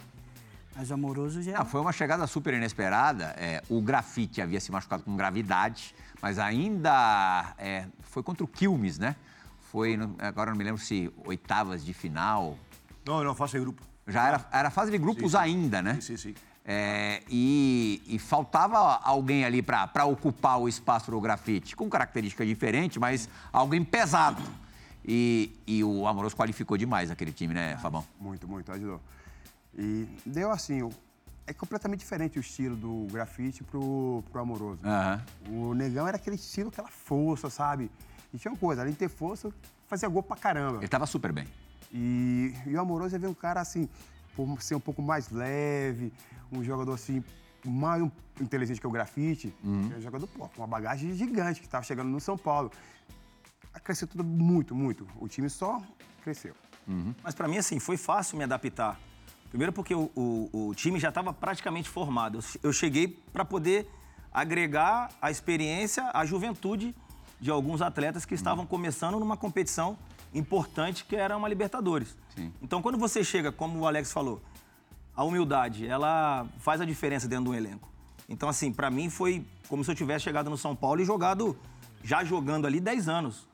[0.75, 1.57] mas o Amoroso já...
[1.61, 3.33] Ah, foi uma chegada super inesperada.
[3.37, 8.99] É, o Grafite havia se machucado com gravidade, mas ainda é, foi contra o Quilmes,
[8.99, 9.15] né?
[9.71, 12.57] Foi, no- agora não me lembro se oitavas de final.
[13.05, 13.81] Não, não, fase de grupo.
[14.07, 15.95] Já era, era fase de grupos Sim, ainda, né?
[15.95, 16.35] Sim, sim, sim.
[16.67, 22.99] É, e, e faltava alguém ali para ocupar o espaço do grafite, com característica diferente,
[22.99, 24.41] mas alguém pesado.
[25.07, 28.03] E, e o Amoroso qualificou demais aquele time, né, Fabão?
[28.19, 28.99] Muito, muito, ajudou.
[29.77, 30.89] E deu assim,
[31.45, 34.79] é completamente diferente o estilo do grafite pro, pro amoroso.
[34.83, 35.23] Aham.
[35.49, 37.91] O negão era aquele estilo, aquela força, sabe?
[38.33, 39.51] E tinha uma coisa, além de ter força,
[39.87, 40.77] fazia gol pra caramba.
[40.79, 41.45] Ele tava super bem.
[41.97, 43.87] E, e o Amoroso é ver um cara assim,
[44.35, 46.11] por ser um pouco mais leve,
[46.51, 47.23] um jogador assim,
[47.65, 48.03] mais
[48.41, 49.53] inteligente que o grafite.
[49.63, 52.69] É um jogador pô, com uma bagagem gigante que estava chegando no São Paulo.
[53.83, 55.07] Cresceu tudo muito, muito.
[55.19, 55.81] O time só
[56.23, 56.53] cresceu.
[57.23, 58.99] Mas pra mim, assim, foi fácil me adaptar.
[59.49, 62.37] Primeiro porque o, o- o time já estava praticamente formado.
[62.37, 63.89] Eu che- Eu cheguei para poder
[64.33, 66.93] agregar a experiência, a juventude
[67.39, 69.97] de alguns atletas que estavam começando numa competição
[70.37, 72.17] importante que era uma Libertadores.
[72.35, 72.53] Sim.
[72.61, 74.41] Então, quando você chega, como o Alex falou,
[75.15, 77.89] a humildade, ela faz a diferença dentro de um elenco.
[78.27, 81.57] Então, assim, pra mim foi como se eu tivesse chegado no São Paulo e jogado,
[82.03, 83.47] já jogando ali 10 anos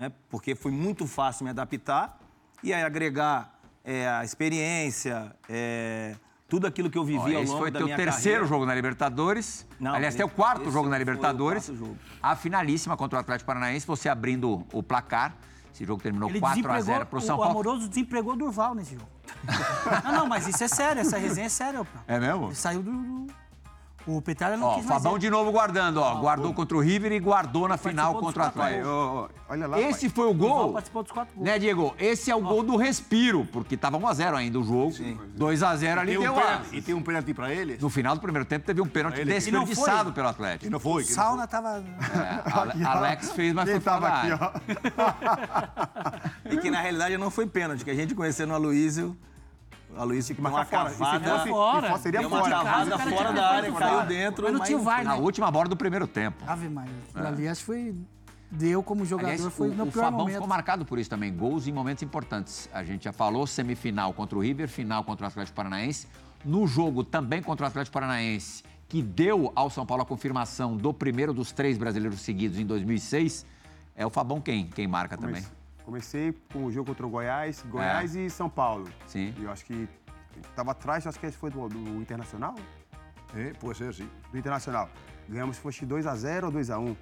[0.00, 0.10] né?
[0.30, 2.18] Porque foi muito fácil me adaptar
[2.62, 6.16] e aí agregar é, a experiência, é,
[6.48, 8.46] tudo aquilo que eu vivi Ó, ao longo foi da teu minha terceiro carreira.
[8.46, 9.66] jogo na Libertadores.
[9.78, 11.66] Não, Aliás, teu esse- quarto jogo na Libertadores.
[11.66, 11.96] jogo.
[12.22, 15.36] A finalíssima contra o Atlético Paranaense, você abrindo o placar.
[15.72, 17.52] Esse jogo terminou 4 a 0 pro São o Paulo.
[17.52, 19.08] Amoroso desempregou o Durval nesse jogo.
[20.04, 21.98] não, não, mas isso é sério, essa resenha é séria, pô.
[22.06, 22.46] É mesmo?
[22.46, 22.92] Ele saiu do...
[22.92, 23.39] do-
[24.16, 25.20] O Petralha não Ó, quis mais Fabão ele.
[25.20, 26.16] de novo guardando, ó.
[26.16, 29.30] Guardou contra o River e guardou na final contra o Atlético.
[29.48, 29.80] Olha lá.
[29.80, 30.10] Esse pai.
[30.16, 30.72] foi o gol.
[30.72, 31.46] participou dos quatro gols.
[31.48, 31.94] Né, Diego?
[31.98, 34.90] Esse é o gol do respiro, porque tava 1x0 ainda o jogo.
[35.38, 36.42] 2x0 ali um deu a...
[36.42, 37.80] pênalti, e tem um pênalti para eles.
[37.80, 40.70] No final do primeiro tempo teve um pênalti Ele- E desperdiçado pelo Atlético.
[40.70, 41.02] não foi.
[41.02, 41.78] O que não Sauna tava...
[41.78, 44.50] É, Ale- Alex fez, mas Quem foi tava aqui, ó?
[46.50, 49.16] E que na realidade não foi pênalti, que a gente conheceu no Aloysio.
[49.96, 50.90] O Aloysio que deu uma marcar fora.
[50.90, 51.82] E se cavada, fosse- fora.
[51.86, 52.50] se fosse, seria uma fora.
[52.50, 53.86] casa, cavada fora tinha da área, fora.
[53.86, 54.44] caiu dentro.
[54.44, 55.20] Mas não tinha VAR, Na né?
[55.20, 56.44] última bola do primeiro tempo.
[56.46, 56.92] Ave Maria.
[57.14, 57.94] Ali, acho que foi...
[58.52, 60.34] Deu como jogador, Aliás, foi o, no o pior Fabão momento.
[60.34, 61.32] ficou marcado por isso também.
[61.32, 62.68] Gols em momentos importantes.
[62.72, 66.08] A gente já falou, semifinal contra o River, final contra o Atlético Paranaense.
[66.44, 70.92] No jogo também contra o Atlético Paranaense, que deu ao São Paulo a confirmação do
[70.92, 73.46] primeiro dos três brasileiros seguidos em 2006,
[73.94, 74.66] é o Fabão quem?
[74.66, 75.44] Quem marca também.
[75.94, 78.88] Comecei com o jogo contra o Goiás, Goiás e São Paulo.
[79.08, 79.34] Sim.
[79.36, 79.88] E eu acho que
[80.48, 82.54] estava atrás, acho que esse foi do, do Internacional.
[83.34, 84.08] Eh, puede ser, sí.
[84.30, 84.88] Do Internacional.
[85.28, 86.96] Ganhamos, foi 2x0 ou 2x1.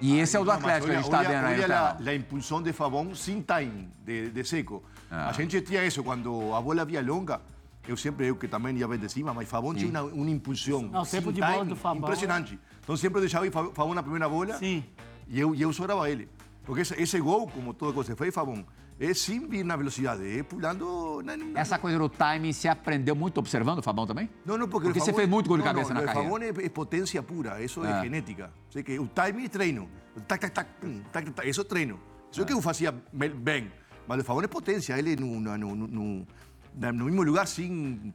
[0.00, 1.54] E esse é o do Atlético, que a gente está olha- vendo aí.
[1.54, 1.96] olha telão.
[2.04, 4.80] la impulsão de Fabón sin time, de, de seco.
[5.10, 7.40] A gente tinha isso, quando a bola via longa,
[7.88, 10.82] eu sempre, eu que também ia bem de cima, mas Fabón tinha uma, uma impulsão.
[10.82, 12.56] Não, o tempo sem de bola do Fabão Impressionante.
[12.80, 14.84] Então sempre deixava ir Fa- Fabón na primeira bola Sim.
[15.26, 16.28] e eu, e eu sobrava ele.
[16.70, 18.62] Porque esse, esse gol, como toda coisa que fez, Fabón,
[19.00, 21.20] é sem vir na velocidade, é pulando...
[21.24, 24.30] Na, na, Essa coisa do timing, você aprendeu muito observando o Fabão também?
[24.46, 26.28] Não, não, porque, Porque você fez muito gol de cabeça no, na el carreira.
[26.30, 27.98] Fabón é, é potência pura, isso Ah.
[27.98, 28.52] é genética.
[28.70, 29.88] Sei que o timing é treino.
[30.28, 31.98] Tac, tac, tac, pum, tac, tac, tac, isso é treino.
[32.30, 33.72] Isso é que eu fazia me- bem.
[34.06, 36.26] Mas o Fabón é potência, ele no, no, no, no,
[36.92, 38.14] no, mesmo lugar, sem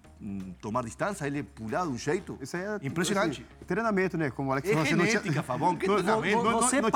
[0.62, 3.46] tomar distância, ele pular de um jeito Isso aí é impressionante.
[3.46, 4.32] assim, treinamento, né?
[4.32, 6.44] Como o Alex É falou, você não genética, tinha- Fabón, que Não, treinamento.
[6.44, 6.90] não, não, Você não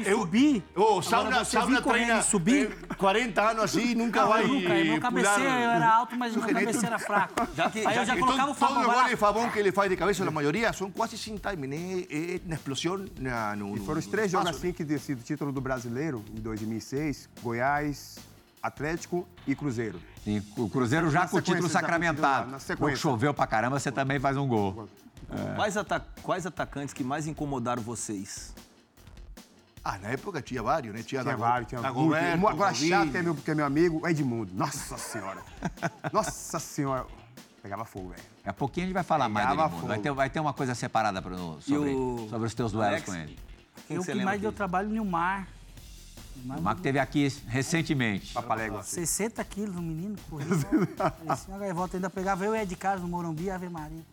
[0.00, 0.64] e Eu- subir...
[0.74, 2.70] Ô, sauna, você sauna treina subir...
[2.90, 4.68] eh, 40 anos assim, nunca Não, vai nunca.
[4.68, 5.00] Meu pular.
[5.00, 7.34] cabeceio eu era alto, mas meu cabeceio era fraco.
[7.56, 9.08] Já que- Aí já eu já colocava o Fabão todos os vai goles lá.
[9.08, 12.40] de Fabón que ele faz de cabeça, a maioria, são quase sem timing, é, é
[12.46, 15.60] na explosão na, no, E foram os três jogos assim que decidiram o título do
[15.60, 18.18] brasileiro, em 2006, Goiás,
[18.66, 20.00] Atlético e Cruzeiro.
[20.24, 22.50] Sim, o Cruzeiro já Na com o título sacramentado.
[22.50, 22.96] na O sequência.
[22.96, 24.88] jogo choveu pra caramba, você também faz um gol.
[25.56, 28.54] Quais, ata- quais atacantes que mais incomodaram vocês?
[29.84, 31.02] Ah, na época tinha vários, né?
[31.02, 32.46] Tinha, Tinha vários, tinha Dagoberto.
[32.48, 34.52] Agora chato que é, meu, que é meu amigo, Edmundo.
[34.52, 35.40] Nossa Senhora.
[36.12, 37.06] Nossa Senhora.
[37.62, 38.20] Pegava fogo, velho.
[38.38, 39.80] Daqui a pouquinho a gente vai falar mais Pegava dele.
[39.86, 40.02] Vai fogo.
[40.02, 43.08] ter, vai ter uma coisa separada pro, sobre, o sobre os teus duelos Alex?
[43.08, 43.38] com ele.
[43.86, 45.46] Quem Eu que mais deu trabalho, Nilmar.
[46.44, 48.32] O Marco teve aqui recentemente.
[48.32, 48.82] Papalégua.
[48.82, 50.46] 60 quilos, um menino, corria.
[50.96, 54.04] Parecia uma gaivota, ainda pegava eu e Ed Carlos no Morumbi, Ave Maria.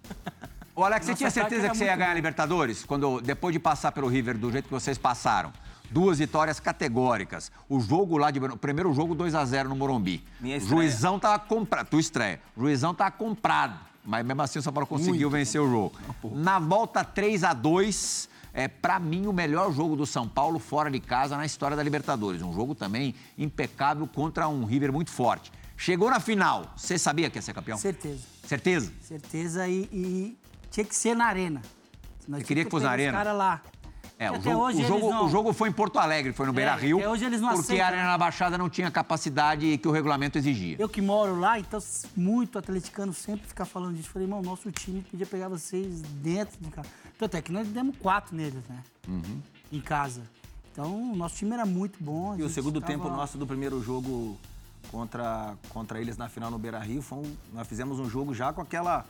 [0.75, 2.15] Ô, Alex, você Nossa tinha ataque certeza que você ia muito ganhar a.
[2.15, 2.83] Libertadores?
[2.83, 5.53] Quando, depois de passar pelo River do jeito que vocês passaram.
[5.91, 7.51] Duas vitórias categóricas.
[7.69, 8.39] O jogo lá de.
[8.39, 10.23] O primeiro jogo 2 a 0 no Morumbi.
[10.39, 10.81] Minha o estreia.
[10.81, 11.87] juizão tava comprado.
[11.87, 12.41] Tu estreia.
[12.57, 13.79] O juizão tava comprado.
[14.03, 15.95] Mas mesmo assim o São Paulo conseguiu vencer o jogo.
[16.33, 20.91] Na volta 3 a 2 é, para mim, o melhor jogo do São Paulo fora
[20.91, 22.41] de casa na história da Libertadores.
[22.41, 25.51] Um jogo também impecável contra um River muito forte.
[25.75, 26.71] Chegou na final.
[26.77, 27.77] Você sabia que ia ser campeão?
[27.77, 28.21] Certeza.
[28.45, 28.93] Certeza?
[29.01, 30.37] Certeza e, e
[30.69, 31.61] tinha que ser na arena.
[32.27, 33.17] Nós Você queria que fosse na arena?
[33.17, 33.61] cara lá.
[34.19, 36.75] É, o jogo, o, jogo, não- o jogo foi em Porto Alegre, foi no Beira
[36.75, 36.99] Rio.
[37.09, 40.37] hoje eles não Porque aceitam, a Arena da Baixada não tinha capacidade que o regulamento
[40.37, 40.77] exigia.
[40.79, 41.79] Eu que moro lá, então
[42.15, 44.09] muito atleticano sempre fica falando disso.
[44.09, 46.87] Falei, irmão, nosso time podia pegar vocês dentro de casa.
[47.23, 48.83] Tanto é que nós demos quatro neles, né?
[49.07, 49.41] Uhum.
[49.71, 50.23] Em casa.
[50.73, 52.35] Então, o nosso time era muito bom.
[52.37, 54.37] E o segundo tava- tempo nosso do primeiro jogo
[54.91, 58.51] contra, contra eles na final no Beira Rio, foi um- nós fizemos um jogo já
[58.51, 59.05] com aquela.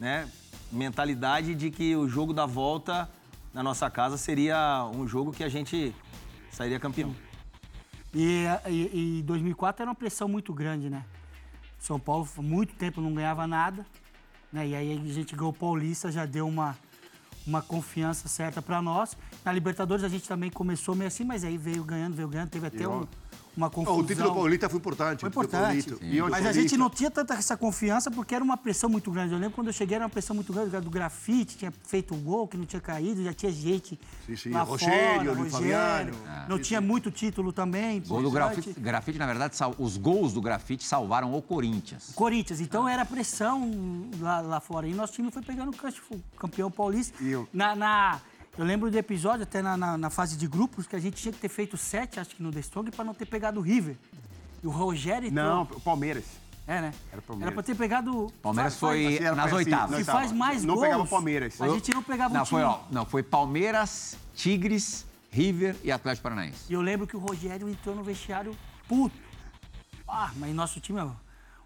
[0.00, 0.28] né,
[0.72, 3.08] mentalidade de que o jogo da volta
[3.54, 5.94] na nossa casa seria um jogo que a gente
[6.50, 7.14] sairia campeão.
[8.12, 11.04] E, e, e 2004 era uma pressão muito grande, né?
[11.78, 13.86] São Paulo, muito tempo não ganhava nada,
[14.52, 14.66] né?
[14.66, 16.76] E aí a gente ganhou o Paulista, já deu uma,
[17.46, 19.16] uma confiança certa para nós.
[19.44, 22.66] Na Libertadores a gente também começou meio assim, mas aí veio ganhando, veio ganhando, teve
[22.66, 23.06] até um,
[23.56, 23.98] uma confusão.
[24.00, 25.20] O título paulista foi importante.
[25.20, 25.96] Foi o importante.
[26.00, 29.32] E Mas a gente não tinha tanta essa confiança porque era uma pressão muito grande.
[29.32, 32.20] Eu lembro quando eu cheguei, era uma pressão muito grande do grafite, tinha feito um
[32.22, 36.14] gol que não tinha caído, já tinha gente Sim, sim, lá Rogério, fora, Luiz Rogério.
[36.14, 36.48] Fabiano.
[36.48, 38.00] Não tinha muito título também.
[38.00, 42.12] Gol do grafite, grafite, na verdade, sal- os gols do grafite salvaram o Corinthians.
[42.14, 44.86] Corinthians, então era pressão lá, lá fora.
[44.86, 47.22] E nosso time foi pegando o campeão paulista.
[47.22, 48.20] E eu- Na, na-
[48.58, 51.32] eu lembro do episódio, até na, na- na fase de grupos, que a gente tinha
[51.32, 53.96] que ter feito sete, acho que no The Strong, para não ter pegado o River.
[54.62, 55.30] E o Rogério.
[55.32, 56.24] Não, o Palmeiras.
[56.66, 56.94] É, né?
[57.10, 57.46] Era o Palmeiras.
[57.48, 58.32] Era pra ter pegado.
[58.40, 59.98] Palmeiras Faz- foi era nas assim, oitavas.
[59.98, 60.86] Que faz mais não gols.
[60.86, 61.60] pegava o Palmeiras.
[61.60, 62.60] A gente não pegava Não, o time.
[62.60, 66.58] foi, ó, não, foi Palmeiras, Tigres, River e Atlético Paranaense.
[66.70, 69.16] E eu lembro que o Rogério entrou no vestiário puto.
[70.06, 71.08] Ah, mas nosso time, ó,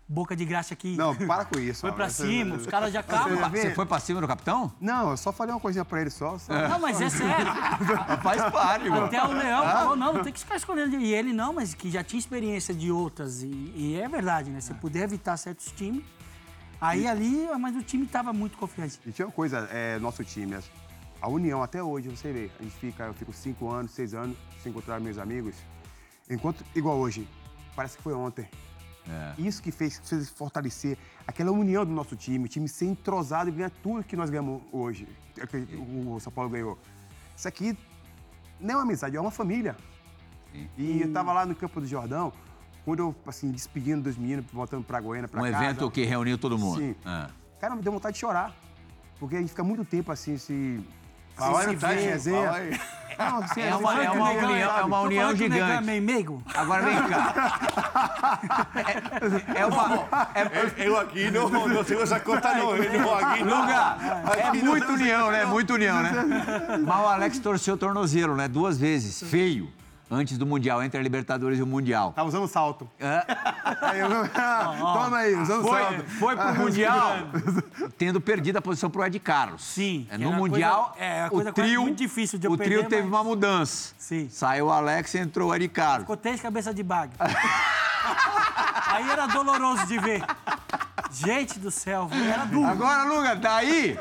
[0.09, 0.97] boca de graça aqui.
[0.97, 1.81] Não, para com isso.
[1.81, 3.37] Foi pra cima, os caras já acabam.
[3.51, 4.73] Você foi pra cima do capitão?
[4.81, 6.39] Não, eu só falei uma coisinha pra ele só.
[6.39, 6.53] só.
[6.69, 7.53] Não, mas é sério.
[8.23, 9.07] Faz parte, mano.
[9.07, 10.97] Até o Leão falou, não, não tem que ficar escolhendo.
[10.97, 13.43] E ele não, mas que já tinha experiência de outras.
[13.43, 14.61] E, e é verdade, né?
[14.61, 16.05] Você puder evitar certos times.
[16.81, 19.01] Aí ali, mas o time tava muito confiante.
[19.07, 20.57] E tinha uma coisa, é, nosso time,
[21.21, 24.37] a união até hoje, você vê, a gente fica, eu fico cinco anos, seis anos
[24.63, 25.57] sem encontrar meus amigos.
[26.29, 27.27] Enquanto, igual hoje,
[27.75, 28.47] parece que foi ontem.
[29.39, 30.01] Isso que fez,
[30.35, 34.31] fortalecer aquela união do nosso time, o time ser entrosado e ganhar tudo que nós
[34.31, 36.79] ganhamos hoje, que o São Paulo ganhou.
[37.37, 37.77] Isso aqui
[38.61, 39.77] não é uma amizade, é uma família.
[40.77, 42.33] E eu tava lá no Campo do Jordão,
[42.85, 45.65] quando eu, assim, despedindo dos meninos, voltando pra Goiânia, pra Um casa.
[45.65, 46.79] evento que reuniu todo mundo.
[46.79, 46.95] Sim.
[47.05, 47.29] Ah.
[47.61, 48.57] Cara, me deu vontade de chorar.
[49.19, 50.81] Porque a gente fica muito tempo assim, se.
[51.39, 52.45] Aí, Tati, vê, resenha.
[52.47, 52.81] fala aí.
[53.19, 55.73] Não, É assim, uma- é uma união- é uma união gigante.
[55.73, 56.43] É meio meigo?
[56.55, 57.59] Agora vem cá.
[59.55, 60.07] É, é uma.
[60.35, 62.77] É, Eu aqui não, não tenho essa conta, não.
[62.77, 63.61] Eu não aqui não.
[63.63, 63.99] Lugar,
[64.39, 65.45] é muita temos união, né?
[65.45, 65.51] não.
[65.51, 66.13] Muita união, né?
[66.87, 68.49] Mas o Alex torceu o tornozelo, né?
[68.49, 69.23] Duas vezes.
[69.31, 69.71] Feio.
[70.09, 72.13] Antes do Mundial, entre a Libertadores e o Mundial.
[72.13, 72.89] Tá usando salto.
[73.01, 73.25] É.
[73.83, 74.09] Aí eu-
[74.79, 76.05] Toma aí, usando Foi, salto.
[76.19, 77.17] foi pro Mundial
[77.99, 79.65] tendo perdido a posição pro Ed Carlos.
[79.65, 82.89] Sim, É, No Mundial, coisa- é, o trio, muito difícil de eu o perder, trio
[82.89, 83.95] teve mas- uma mudança.
[83.99, 84.29] Sim.
[84.31, 86.03] Saiu o Alex e entrou o Ed Carlos.
[86.03, 87.11] Ficou três cabeças de bag.
[88.89, 90.23] Aí era doloroso de ver.
[91.11, 92.25] Gente do céu, viu?
[92.25, 92.67] era duro.
[92.67, 93.99] Agora, Luga, daí,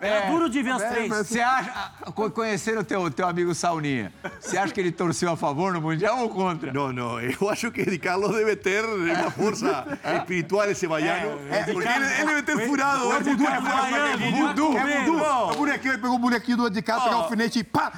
[0.00, 1.08] Era duro de ver os três.
[1.08, 5.36] você acha, co- conhecendo o teu, teu amigo Sauninha, você acha que ele torceu a
[5.36, 6.72] favor no Mundial ou contra?
[6.72, 9.86] No, no, eu acho que Di Carlos debe ter uma força
[10.18, 11.38] espiritual esse baiano.
[11.72, 13.12] porque ele, ele debe ter furado.
[13.12, 15.50] É voodoo, deve é voodoo, é voodoo.
[15.52, 17.92] O bonequinho, ele pegou o bonequinho do Ed Carlos, pegou o alfinete e pá!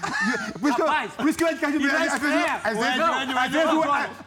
[0.60, 1.84] Por isso que, Rapaz, por isso que o Ed Carlos...
[1.84, 3.68] às vezes- Às o vezes, não, às vezes,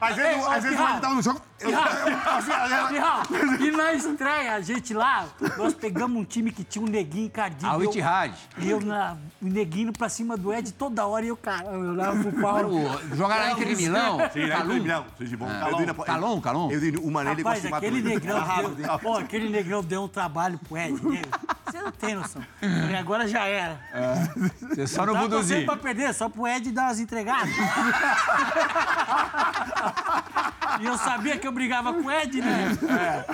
[0.02, 1.42] às vezes, às vezes no jogo...
[1.60, 1.92] Pirral,
[3.89, 7.66] e na estreia, a gente lá, nós pegamos um time que tinha um neguinho encardido.
[7.68, 7.94] A e eu-.
[8.60, 11.80] E eu, na, o neguinho pra cima do Ed toda hora, e eu, cara, eu
[11.92, 12.76] olhava pro Paulo.
[12.86, 14.18] O- Jogar na Inter de Milão?
[14.32, 14.74] Sim, lá Calum.
[14.76, 15.06] em Milão.
[15.18, 15.48] Sim, bom.
[15.48, 16.72] Na- Calon, Calon.
[16.72, 18.10] Eu dei uma nele Rapaz, quase matou aquele ele.
[18.14, 18.40] negrão,
[18.76, 20.92] deu, pô, aquele negrão deu um trabalho pro Ed.
[20.94, 21.10] nego.
[21.72, 22.42] Você não tem noção.
[22.90, 23.80] E agora já era.
[24.70, 25.66] Você só no Tava torcendo Vuduzinho.
[25.66, 27.50] pra perder, só pro Ed dar as entregadas.
[30.80, 32.76] e eu sabia que eu brigava com o Ed, né?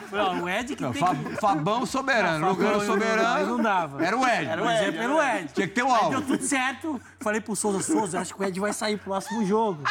[0.09, 1.35] Falei, ó, o Ed que Não, tem Fa- que...
[1.35, 2.39] Fabão soberano.
[2.39, 3.45] Fabão, Lugano Aí soberano.
[3.47, 4.03] não dava.
[4.03, 4.45] Era o Ed.
[4.47, 4.97] Era o Ed.
[4.97, 5.53] Era o Ed.
[5.53, 6.09] Tinha que ter um Aí alvo.
[6.11, 7.01] deu tudo certo.
[7.19, 9.83] Falei pro Souza, Souza, acho que o Ed vai sair pro próximo jogo.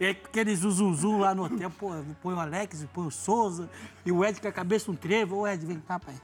[0.00, 1.90] E aí, aquele zum lá no hotel, pô,
[2.22, 3.68] põe o Alex, põe o Souza,
[4.06, 5.36] e o Ed com a cabeça um trevo.
[5.38, 6.14] Ô, Ed, vem cá, pai.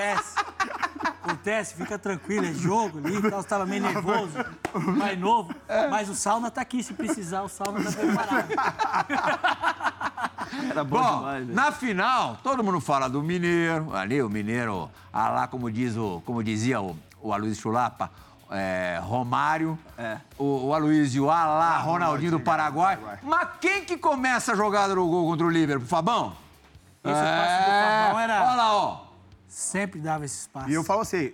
[0.00, 0.34] Acontece.
[1.22, 4.32] Acontece, fica tranquilo, é jogo ali, tal, você tava meio nervoso,
[4.96, 5.52] mais novo.
[5.90, 8.48] Mas o sauna tá aqui, se precisar, o sauna tá preparado.
[10.70, 11.54] Era bom, Bom, demais, velho.
[11.56, 13.94] na final, todo mundo fala do Mineiro.
[13.94, 18.10] Ali, o Mineiro, ah, lá como, diz o, como dizia o, o Aloysio Chulapa,
[18.50, 19.76] é, Romário,
[20.38, 22.98] o, o Aloysio, ah lá, Ronaldinho do Paraguai.
[23.22, 25.88] Mas quem que começa a jogada no gol contra o Liverpool?
[25.88, 26.36] Fabão?
[27.04, 29.05] Esse passe do Fabão era- Olha lá, ó.
[29.46, 30.70] Sempre dava esse espaço.
[30.70, 31.32] E eu falo assim,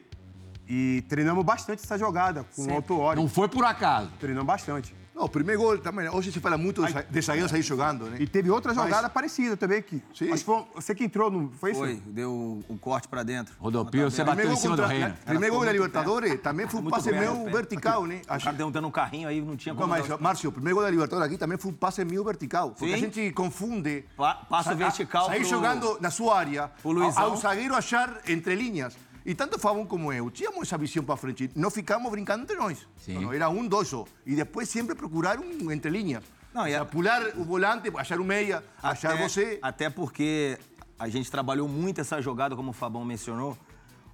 [0.69, 3.21] e treinamos bastante essa jogada com o Alto Ori.
[3.21, 4.11] Não foi por acaso.
[4.19, 4.95] Treinamos bastante.
[5.15, 6.09] Não, o primeiro gol também.
[6.09, 8.17] Hoje se fala muito de za- de zagueiros aí jogando, né?
[8.19, 9.83] E teve outra Mas- jogada parecida também.
[9.83, 10.31] Que, Sim.
[10.33, 12.03] Que foi você que entrou, não foi, Foi, isso?
[12.07, 13.55] deu o corte pra dentro.
[13.61, 14.83] Rodopio, você O bateu em cima do
[15.27, 17.45] primeiro gol da Libertadores também foi um passe perto.
[17.51, 18.23] vertical, né?
[18.25, 19.91] O cara deu dando um carrinho aí, não tinha Não, como...
[19.93, 22.71] mas, Márcio, o primeiro gol da Libertadores aqui também foi um passe meu vertical.
[22.71, 22.95] Porque Sim.
[22.95, 24.05] a gente confunde.
[24.17, 27.23] Pa- passo vertical Sair pro- jogando na sua área, pro Luizão.
[27.23, 28.97] ao zagueiro achar entre linhas.
[29.25, 31.51] E tanto o Fabão como eu tínhamos essa visão para frente.
[31.55, 32.87] Não ficamos brincando entre nós.
[32.97, 33.33] Sim.
[33.35, 34.05] Era um, dois só.
[34.27, 36.25] E depois sempre procurar um entre linhas.
[36.53, 39.59] Não, e Ou a- pular o volante, achar o meia, achar Até- você.
[39.63, 40.59] Até porque
[40.99, 43.57] a gente trabalhou muito essa jogada, como o Fabão mencionou,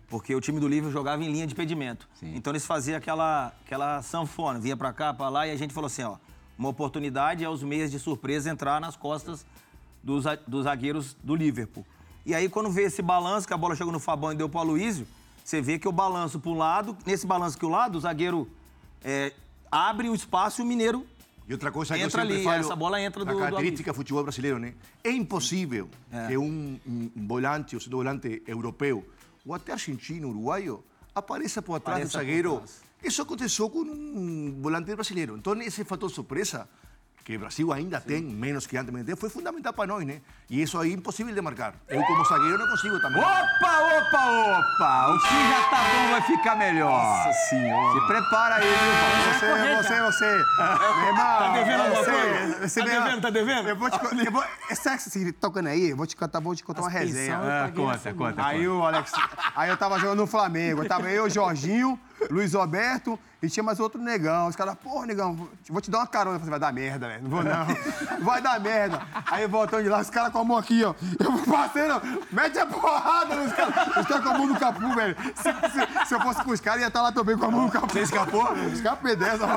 [0.09, 2.09] porque o time do Liverpool jogava em linha de impedimento.
[2.23, 5.87] Então eles faziam aquela, aquela sanfona, vinha pra cá, pra lá, e a gente falou
[5.89, 6.17] assim, ó,
[6.57, 9.45] uma oportunidade é os meias de surpresa entrar nas costas
[10.03, 11.85] dos, dos zagueiros do Liverpool.
[12.29, 14.59] E aí quando vê esse balanço, que a bola chegou no Fabão e deu pro
[14.61, 15.07] Aloysio,
[15.43, 18.47] você vê que o balanço pro lado, nesse balanço que o lado, o zagueiro
[19.03, 19.33] é,
[19.73, 21.07] abre o espaço e o Mineiro
[21.49, 23.97] E outra coisa que Entra eu sempre ali, falo, essa bola entra do- característica do
[23.97, 24.75] futebol brasileiro, né?
[25.03, 25.89] É impossível
[26.29, 29.09] que um, um volante, ou segundo volante europeu,
[29.47, 32.63] ou até argentino, uruguaio, apareça por atrás Apareça do zagueiro.
[33.03, 35.35] Isso aconteceu com um volante brasileiro.
[35.35, 36.69] Então, esse fator surpresa,
[37.29, 40.23] que o Brasil ainda tem, menos que antes, foi fundamental para nós, né?
[40.49, 41.75] E isso aí é impossível de marcar.
[41.87, 43.21] Eu, como zagueiro, não consigo também.
[43.21, 45.09] Opa, opa, opa!
[45.13, 46.91] O que já tá bom vai ficar melhor.
[46.91, 48.01] Nossa senhora.
[48.01, 49.77] Se prepara aí, viu?
[49.77, 50.25] Você, você, você.
[50.25, 51.39] Meu irmão.
[51.39, 52.67] Tá devendo alguma você, coisa?
[52.67, 53.69] Você Tá devendo, tá devendo?
[53.69, 54.31] Eu vou te contar.
[54.31, 55.91] Vou, você tocando aí?
[55.91, 57.37] Eu vou te contar, vou te contar uma resenha.
[57.37, 59.13] Ah, conta, conta, Aí o Alex.
[59.55, 60.83] Aí eu tava jogando no Flamengo.
[60.87, 62.01] Tava eu, Jorginho,
[62.31, 64.49] Luiz Roberto e tinha mais outro negão.
[64.49, 66.37] Os caras, porra, negão, vou- vou te dar uma carona.
[66.37, 67.23] Eu falei, vai dar merda, velho.
[67.23, 67.67] Não vou não.
[68.25, 69.01] Vai dar merda.
[69.27, 70.93] Aí voltando de lá, os caras com a mão aqui, ó.
[71.21, 72.03] Eu passei, não.
[72.33, 73.75] Mete a porrada nos caras.
[73.97, 75.17] Os caras com a mão no capu, velho.
[75.37, 77.63] Se, se- se eu fosse com os caras, ia estar lá também com a mão
[77.67, 77.93] no capu.
[77.93, 78.57] Você escapou?
[78.73, 79.47] Escapei dessa.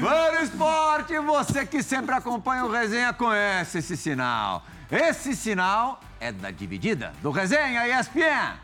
[0.00, 4.62] Mano Esporte, você que sempre acompanha o Resenha conhece esse sinal.
[4.90, 8.54] Esse sinal é da dividida do Resenha ESPN.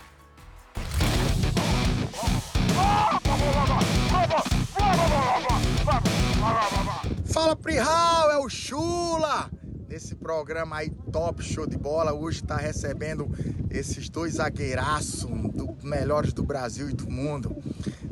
[7.27, 9.51] Fala Prihal, é o Chula!
[9.89, 13.29] Nesse programa aí top, show de bola, hoje tá recebendo
[13.71, 17.57] esses dois zagueiraços, do, melhores do Brasil e do mundo,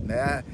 [0.03, 0.45] né?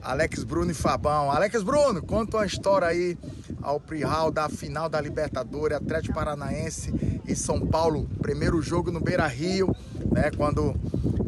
[0.00, 1.30] Alex Bruno e Fabão.
[1.30, 3.16] Alex Bruno, conta uma história aí
[3.62, 6.92] ao Prihal da final da Libertadores, Atlético Paranaense
[7.26, 9.74] e São Paulo, primeiro jogo no Beira Rio,
[10.10, 10.30] né?
[10.36, 10.74] Quando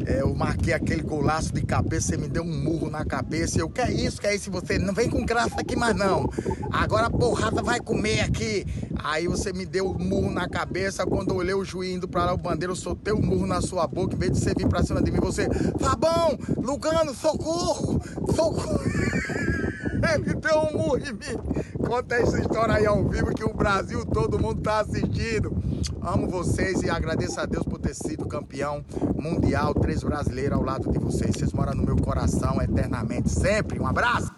[0.05, 3.59] é, eu marquei aquele golaço de cabeça, você me deu um murro na cabeça.
[3.59, 4.51] Eu, que é isso, que é isso?
[4.51, 6.29] Você não vem com graça aqui mais não.
[6.71, 8.65] Agora a porrada vai comer aqui.
[9.03, 11.05] Aí você me deu um murro na cabeça.
[11.05, 13.47] Quando eu olhei o juiz indo pra lá, o bandeiro, eu soltei o um murro
[13.47, 14.15] na sua boca.
[14.15, 15.47] Em vez de você vir pra cima de mim, você,
[15.79, 17.99] Fabão, Lugano, socorro,
[18.35, 18.79] socorro.
[20.13, 21.74] Ele deu um murro em mim.
[21.85, 25.55] Conta essa história aí ao vivo que o Brasil, todo mundo tá assistindo.
[26.01, 28.83] Amo vocês e agradeço a Deus por ter sido campeão
[29.15, 31.35] mundial, três brasileiros ao lado de vocês.
[31.35, 33.79] Vocês moram no meu coração eternamente, sempre.
[33.79, 34.34] Um abraço.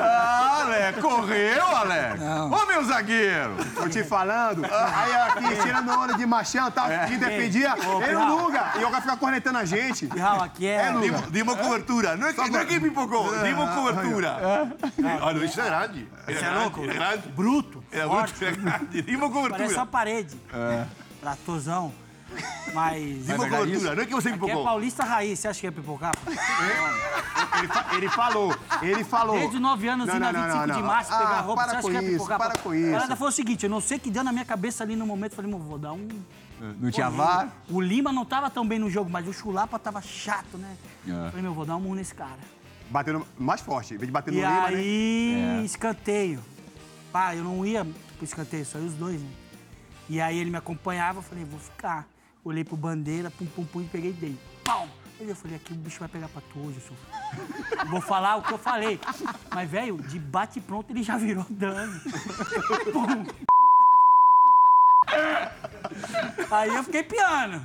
[0.00, 2.20] Ah, Alex, correu, Alex?
[2.22, 3.56] Ô, meu zagueiro!
[3.74, 4.64] Tô te falando.
[4.64, 7.06] Aí aqui, tirando onda de machão, tá?
[7.06, 7.74] Que defendia.
[8.02, 8.72] Ele não luga.
[8.78, 10.06] E o cara fica cornetando a gente.
[10.06, 10.90] Pirral, aqui é.
[10.92, 12.16] Dimos, dimos cobertura.
[12.16, 14.36] Não é que, não é que pipocou, dimos cobertura.
[15.22, 16.08] Olha, isso é grande.
[16.28, 16.84] Isso é louco?
[16.84, 17.28] É grande.
[17.28, 17.84] bruto.
[17.92, 19.02] É forte, muito é grande.
[19.02, 19.86] Dimos Parece uma cobertura.
[19.86, 20.40] parede.
[21.20, 21.92] Tratozão.
[22.74, 23.26] Mas.
[23.26, 23.94] Dimos cobertura.
[23.94, 24.64] Não é que você Aqui é pipocou.
[24.64, 25.38] paulista raiz.
[25.38, 26.12] Você acha que é pipocar?
[27.58, 28.56] Ele, fa- ele falou.
[28.82, 29.36] Ele falou.
[29.38, 30.86] Desde 9 anos, Não, indo a não, 25 não, de não.
[30.88, 31.62] março, Ah, pegar roupa.
[31.62, 32.38] para Você acha com que é isso, pipocar?
[32.38, 32.88] para com isso.
[32.88, 34.94] A parada foi o seguinte, eu não sei o que deu na minha cabeça ali
[34.94, 35.34] no momento.
[35.34, 36.06] Falei, mano, vou dar um...
[36.78, 37.48] Não tinha VAR?
[37.68, 40.76] O Lima não tava tão bem no jogo, mas o Chulapa tava chato, né?
[41.08, 41.30] É.
[41.30, 42.38] Falei, meu, vou dar um murro nesse cara.
[42.90, 43.94] Batendo mais forte.
[43.94, 44.66] Em vez de bater no E Lima, né?
[44.66, 46.40] aí, escanteio.
[47.12, 49.28] Pá, eu não ia pro escanteio, só ia os dois, né?
[50.08, 52.06] E aí ele me acompanhava, eu falei, vou ficar.
[52.48, 54.38] Olhei pro bandeira, pum, pum, pum, e peguei e dei.
[54.64, 54.88] Pau!
[55.20, 56.96] Aí eu falei, aqui o bicho vai pegar pra tu hoje, senhor.
[57.90, 58.98] Vou falar o que eu falei.
[59.54, 62.00] Mas, velho, de bate pronto ele já virou dano.
[62.90, 63.26] Pum.
[66.50, 67.62] Aí eu fiquei piano.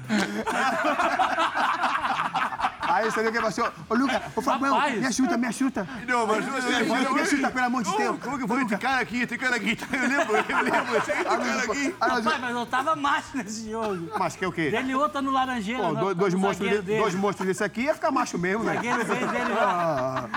[2.86, 5.00] Aí você viu que ele falou assim, ô Lucas, ô Fabão, Rapaz.
[5.00, 5.88] me ajuda, me ajuda.
[6.08, 8.20] Não, mas Me ajuda, me ajuda, pelo amor de Deus.
[8.22, 9.78] Como que foi esse cara aqui, esse cara aqui?
[9.92, 11.96] Eu lembro, eu lembro, esse cara aqui.
[12.00, 14.10] Ah, mas- Rapaz, mas eu tava macho nesse jogo.
[14.20, 14.70] Mas que é o quê?
[14.70, 15.82] Dele outra no Laranjeira.
[15.82, 18.76] Pô, não, dois, dois, monstros, de- dois monstros desse aqui ia ficar macho mesmo, velho.
[18.76, 20.30] zagueiro veio dele lá.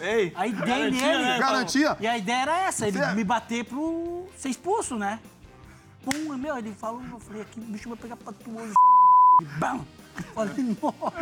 [0.00, 1.22] Ei, Aí dei garantia, nele.
[1.24, 1.96] né, Garantia.
[2.00, 5.18] E a ideia era essa, ele Cê- me bater pro ser expulso, né?
[6.04, 8.88] Pum, meu, ele falou, eu falei, aqui o bicho vai pegar pra tu hoje, seu
[8.88, 9.28] arrombado.
[9.40, 9.84] Ele, bam!
[10.34, 11.12] Falei, nossa!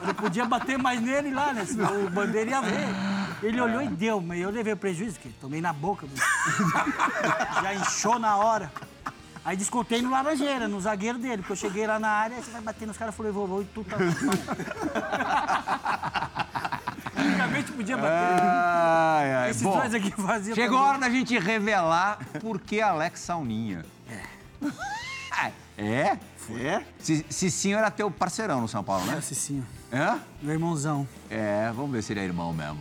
[0.00, 1.64] Eu não podia bater mais nele lá, né?
[1.64, 2.86] Senão o bandeira ia ver.
[3.42, 6.06] Ele olhou e deu, mas eu levei o prejuízo, que tomei na boca.
[7.62, 8.70] Já inchou na hora.
[9.44, 12.60] Aí descontei no Laranjeira, no zagueiro dele, porque eu cheguei lá na área, você vai
[12.60, 13.96] bater nos caras, falei, vovô, e tu tá...
[17.18, 18.12] Antigamente podia bater.
[18.12, 19.50] Ai, ai.
[19.50, 23.84] Esses Bom, dois aqui faziam chegou a hora da gente revelar por que Alex Sauninha.
[24.10, 24.22] É?
[25.80, 26.18] É?
[26.60, 26.82] É?
[27.30, 29.20] Cicinho era teu parceirão no São Paulo, né?
[29.20, 30.18] Cicinho, É?
[30.42, 31.06] meu irmãozão.
[31.30, 32.78] É, vamos ver se ele é irmão mesmo.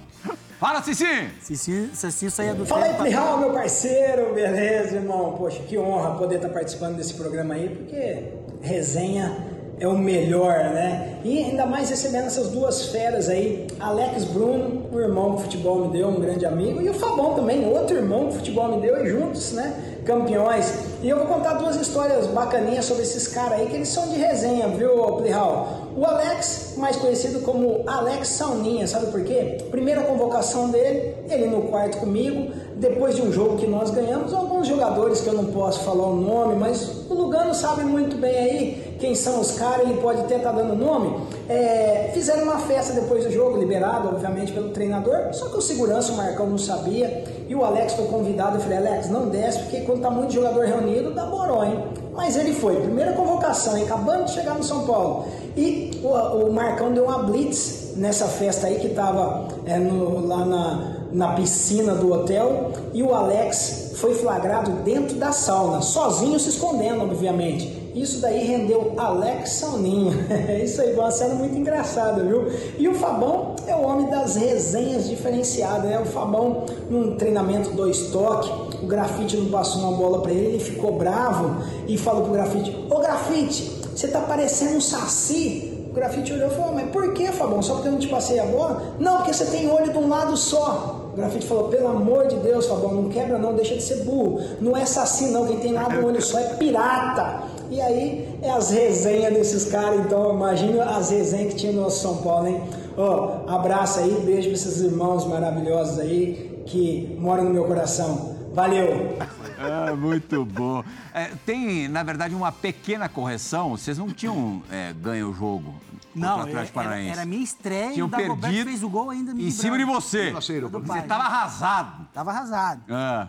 [0.59, 1.29] Fala, Cicinho!
[1.39, 5.35] Cicinho, Cicinho saía do Fala aí, pra- Plihal, meu parceiro, beleza, irmão?
[5.37, 8.33] Poxa, que honra poder estar participando desse programa aí, porque
[8.67, 9.45] resenha
[9.79, 11.19] é o melhor, né?
[11.23, 15.79] E ainda mais recebendo essas duas feras aí, Alex Bruno, um irmão que o futebol
[15.87, 18.81] me deu, um grande amigo, e o Fabão também, outro irmão que o futebol me
[18.81, 19.99] deu, e juntos, né?
[20.05, 20.73] Campeões.
[21.03, 24.15] E eu vou contar duas histórias bacaninhas sobre esses caras aí, que eles são de
[24.15, 25.87] resenha, viu, Plihal?
[25.95, 29.57] O Alex, mais conhecido como Alex Sauninha, sabe por quê?
[29.69, 34.67] Primeira convocação dele, ele no quarto comigo, depois de um jogo que nós ganhamos, alguns
[34.67, 38.86] jogadores que eu não posso falar o nome, mas o Lugano sabe muito bem aí
[38.99, 41.17] quem são os caras, ele pode até estar dando nome.
[41.49, 46.11] É, fizeram uma festa depois do jogo, liberado, obviamente, pelo treinador, só que o segurança,
[46.11, 49.81] o Marcão, não sabia, e o Alex foi convidado, eu falei, Alex, não desce, porque
[49.81, 51.83] quando tá muito jogador reunido, dá boró, hein?
[52.13, 53.83] Mas ele foi, primeira convocação, hein?
[53.83, 55.25] acabando de chegar no São Paulo.
[55.55, 56.07] E o,
[56.47, 61.33] o Marcão deu uma blitz nessa festa aí que tava é, no- lá na, na
[61.33, 67.76] piscina do hotel e o Alex foi flagrado dentro da sauna, sozinho se escondendo, obviamente.
[68.01, 70.13] Isso daí rendeu Alex Sauninho.
[70.63, 72.45] Isso aí, uma cena muito engraçada, viu?
[72.77, 75.99] E o Fabão é o homem das resenhas diferenciadas, né?
[75.99, 78.49] O Fabão, num treinamento dois toques,
[78.83, 82.85] o grafite não passou uma bola pra ele, ele ficou bravo e falou pro grafite:
[82.87, 83.63] Ô grafite,
[83.95, 85.73] você tá parecendo um saci.
[85.89, 87.63] O grafite olhou e falou: Mas por que, Fabão?
[87.63, 88.93] Só porque eu não te passei a bola?
[88.99, 91.09] Não, porque você tem olho de um lado só.
[91.11, 94.39] O grafite falou: Pelo amor de Deus, Fabão, não quebra não, deixa de ser burro.
[94.61, 95.47] Não é saci, não.
[95.47, 97.56] Quem tem nada um olho só é pirata.
[97.69, 102.01] E aí é as resenhas desses caras, então imagina as resenhas que tinha no nosso
[102.01, 102.61] São Paulo, hein?
[102.97, 108.35] Ó, abraço aí, beijo pra esses irmãos maravilhosos aí que moram no meu coração.
[108.53, 109.17] Valeu!
[109.59, 110.83] Ah, muito bom.
[111.11, 113.71] É, tem, na verdade, uma pequena correção.
[113.71, 117.11] Vocês não tinham é, ganho o jogo contra o Não, Atlético era, Paranaense.
[117.11, 119.75] era minha estreia Tinham e o Dagoberto perdido fez o gol ainda me em cima
[119.79, 120.31] de você.
[120.31, 120.61] Você
[121.07, 122.07] tava arrasado.
[122.13, 122.81] Tava arrasado.
[122.87, 123.27] Ah,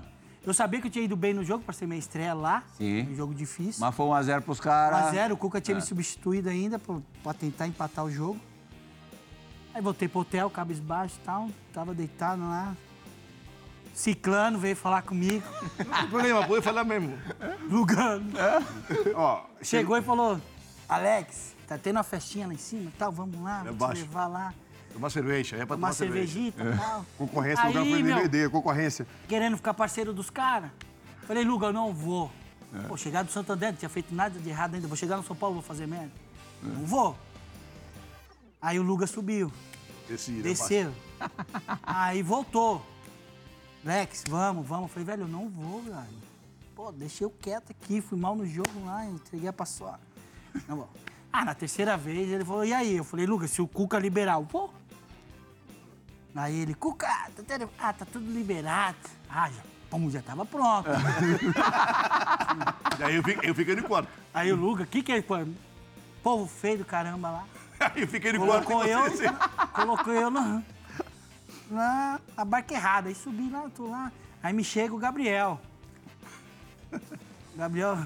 [0.49, 2.63] Eu sabia que eu tinha ido bem no jogo para ser minha estreia lá.
[2.79, 3.03] Sim.
[3.13, 3.81] Um jogo difícil.
[3.85, 5.13] mas foi 1x0 pros caras.
[5.15, 5.61] 1x0, o Cuca É.
[5.61, 8.41] tinha me substituído ainda para tentar empatar o jogo.
[9.75, 11.51] Aí voltei pro hotel, cabisbaixo e tal.
[11.71, 12.75] Tava deitado lá.
[13.93, 15.45] Ciclano veio falar comigo.
[15.87, 17.19] Não tem problema, pode falar mesmo.
[17.69, 18.33] Lugano.
[19.17, 20.41] Ó, Chegou e falou:
[20.89, 24.27] Alex, tá tendo uma festinha lá em cima e tal, vamos lá, vou te levar
[24.29, 24.55] lá.
[24.93, 27.07] Tomar cerveja, é pra Tomar tomar cervejita e tal.
[27.17, 29.07] Concorrência, o Aí, lugar foi meu, concorrência.
[29.29, 30.71] querendo ficar parceiro dos caras.
[31.27, 32.31] Falei, Luga, eu não vou.
[32.87, 34.89] Pô, chegar do Santander, não tinha feito nada de errado ainda.
[34.89, 36.11] Vou chegar no São Paulo, vou fazer merda.
[36.63, 37.17] Não vou.
[38.61, 39.53] Aí o Luga subiu,
[40.09, 40.93] Decide, desceu.
[41.83, 42.85] Aí voltou.
[43.85, 44.91] Lex, vamos, vamos.
[44.91, 46.29] Falei, velho, eu não vou, velho.
[46.75, 50.01] Pô, deixei eu quieto aqui, fui mal no jogo lá, entreguei a paçoca.
[50.67, 50.89] Não vou.
[51.33, 52.97] Ah, na terceira vez ele falou, e aí?
[52.97, 54.73] Eu falei, Lucas, se o Cuca liberar, eu vou.
[56.39, 57.69] Aí ele, Cuca, tá tendo...
[57.77, 58.97] ah, tá tudo liberado.
[59.29, 59.61] Ah, já,
[59.91, 60.89] pum, já tava pronto.
[62.97, 64.09] E aí eu eu fiquei no quarto.
[64.33, 65.21] Aí o Luca, o que que é?
[65.21, 65.35] pô,
[66.23, 67.45] Povo feio do caramba lá.
[67.81, 68.67] Aí eu fiquei no quarto.
[68.67, 69.37] Colocou eu, você, assim.
[69.75, 70.63] colocou eu na,
[71.71, 73.09] na, na barca errada.
[73.09, 74.13] Aí subi lá, tô lá.
[74.41, 75.61] Aí me chega o Gabriel.
[77.57, 77.97] Gabriel,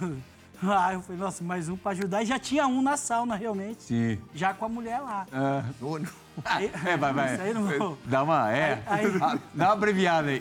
[0.62, 2.22] ah, eu falei, nossa, mais um pra ajudar.
[2.22, 3.83] E já tinha um na sauna, realmente.
[3.83, 4.18] Sim.
[4.35, 5.26] Já com a mulher lá.
[5.30, 6.07] Não.
[6.87, 7.35] É, vai, vai.
[7.35, 7.99] Isso aí não vou.
[8.05, 8.83] Dá uma, é.
[8.87, 10.41] Aí- aí- Dá uma abreviada aí.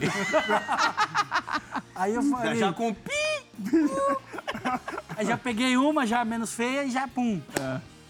[1.95, 2.55] Aí eu falei.
[2.59, 3.11] Já com pi.
[5.17, 7.41] Aí já peguei uma, já menos feia, e já pum.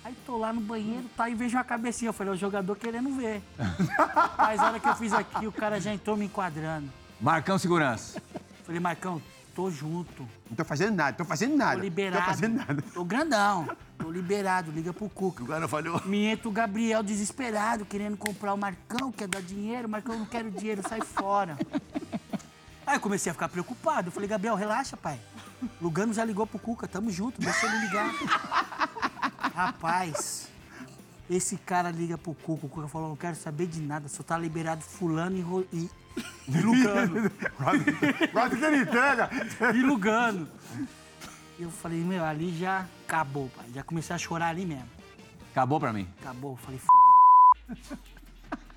[0.04, 2.10] Aí tô lá no banheiro, tá, e vejo uma cabecinha.
[2.10, 3.42] Eu falei, o jogador querendo ver.
[4.38, 6.90] Mas a hora que eu fiz aqui, o cara já entrou me enquadrando.
[7.20, 8.22] Marcão Segurança.
[8.64, 9.22] Falei, Marcão,
[9.62, 10.28] tô junto.
[10.50, 11.76] Não tô fazendo nada, tô fazendo nada.
[11.76, 12.24] Tô liberado.
[12.24, 12.82] Tô fazendo nada.
[12.94, 13.70] Tô grandão.
[13.98, 15.44] Tô liberado, liga pro Cuca.
[15.44, 16.02] O cara falhou.
[16.06, 19.88] Me entra o Gabriel desesperado, querendo comprar o Marcão, quer dar dinheiro.
[19.88, 21.58] Marcão, não quero dinheiro, sai fora.
[22.88, 24.08] Aí eu comecei a ficar preocupado.
[24.08, 25.20] Eu falei, Gabriel, relaxa, pai.
[25.80, 28.12] Lugano já ligou pro Cuca, tamo junto, deixa ele ligar.
[29.54, 30.48] Rapaz,
[31.30, 34.38] esse cara liga pro Cuca, o Cuca falou, não quero saber de nada, só tá
[34.38, 35.90] liberado fulano e, Ro- e,
[36.48, 37.32] e Lugano.
[38.32, 39.30] Quase que ele entrega.
[39.74, 40.48] e Lugano.
[41.60, 43.66] E eu falei, meu, ali já acabou, pai.
[43.74, 44.90] Já comecei a chorar ali mesmo.
[45.52, 46.08] Acabou pra mim.
[46.20, 47.98] Acabou, falei, fudeu.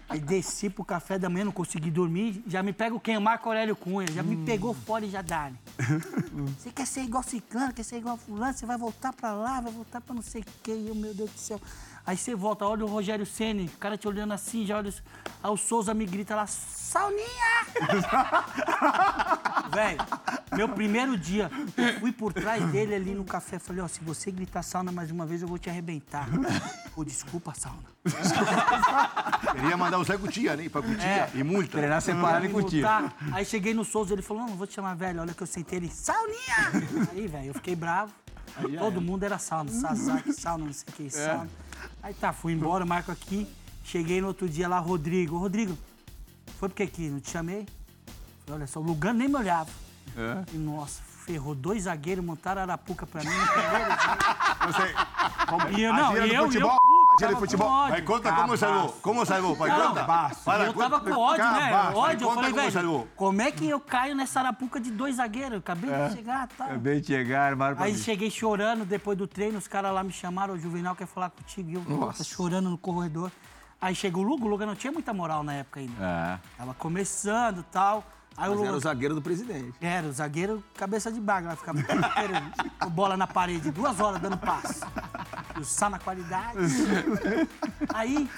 [0.07, 2.45] Aí desci pro café da manhã, não consegui dormir.
[2.47, 3.16] Já me pega o quem?
[3.16, 4.07] O Marco Aurélio Cunha.
[4.12, 5.51] Já me pegou fora e já dá.
[6.59, 9.72] Você quer ser igual ciclano, quer ser igual fulano, você vai voltar pra lá, vai
[9.72, 10.72] voltar pra não sei o quê.
[10.86, 11.61] Eu, meu Deus do céu.
[12.07, 14.93] Aí você volta, olha o Rogério Ceni, o cara te olhando assim, já olha.
[15.43, 17.25] Aí o Souza me grita lá, Sauninha!
[19.73, 19.99] Velho,
[20.55, 23.59] meu primeiro dia, eu fui por trás dele ali no café.
[23.59, 26.29] Falei, ó, se você gritar sauna mais uma vez, eu vou te arrebentar.
[26.95, 27.95] Pô, desculpa, sauna.
[29.53, 30.71] Quería mandar usar cuchilla, ¿no?
[30.71, 31.79] Para cuchilla y multa.
[31.79, 33.01] Treinar separado Me cutia.
[33.01, 33.17] multar.
[33.33, 35.47] Aí cheguei no Souza, ele falou, não, não vou te chamar velho, olha que eu
[35.47, 37.09] sentei ele, sauninha!
[37.13, 38.13] Aí, velho, eu fiquei bravo.
[38.79, 41.51] Todo mundo era sauna, Sasaki, sauna, não sei o que, sauna.
[42.03, 43.47] Aí tá, fui embora, marco aqui.
[43.85, 45.37] Cheguei no outro dia lá, Rodrigo.
[45.37, 45.77] Rodrigo,
[46.59, 47.67] foi porque aqui, não te chamei?
[48.47, 49.71] Falei, olha só, o Lugano nem me olhava.
[50.53, 53.29] E, nossa, ferrou dois zagueiros, montaram arapuca pra mim.
[54.67, 56.71] Você, E eu, não, e eu, e eu,
[57.17, 57.69] do futebol.
[57.69, 57.91] com ódio.
[57.91, 58.95] Vai, conta cómo salvó.
[59.03, 59.55] ¿Cómo salvó?
[59.55, 60.05] Vai, Não, conta.
[60.45, 61.93] Para, eu tava com ódio, né?
[61.95, 62.27] Ódio.
[62.29, 63.09] Eu falei, como velho, salvou.
[63.17, 65.59] como é que eu caio nessa arapuca de dois zagueiros?
[65.59, 66.67] Acabei de chegar e tal.
[66.67, 67.99] Acabei de chegar, armaram pra Aí mim.
[67.99, 71.71] cheguei chorando, depois do treino, os caras lá me chamaram, o Juvenal quer falar contigo,
[71.71, 73.31] e eu nossa, chorando no corredor.
[73.81, 75.93] Aí chegou o Lugo, o Luga não tinha muita moral na época ainda.
[76.03, 76.39] É.
[76.57, 78.05] Tava começando e tal.
[78.37, 79.75] Aí o Mas era o zagueiro do presidente.
[79.81, 81.57] Era, o zagueiro cabeça de baga,
[82.81, 84.81] com bola na parede, duas horas dando passe.
[85.57, 86.59] O sal na qualidade.
[87.95, 88.29] Aí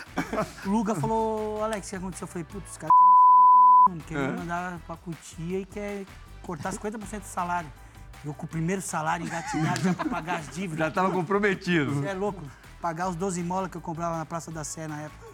[0.64, 2.24] o Luga falou, Alex, o que aconteceu?
[2.24, 4.02] Eu falei, putz, os caras querem me fuder, mano.
[4.06, 6.04] Querem me mandar pra cutia e quer
[6.42, 7.70] cortar 50% do salário.
[8.24, 10.78] Eu com o primeiro salário engatilhado já pra pagar as dívidas.
[10.78, 11.94] Já tava comprometido.
[11.94, 12.42] Você é louco?
[12.80, 15.26] Pagar os 12 molas que eu comprava na Praça da Sé na época.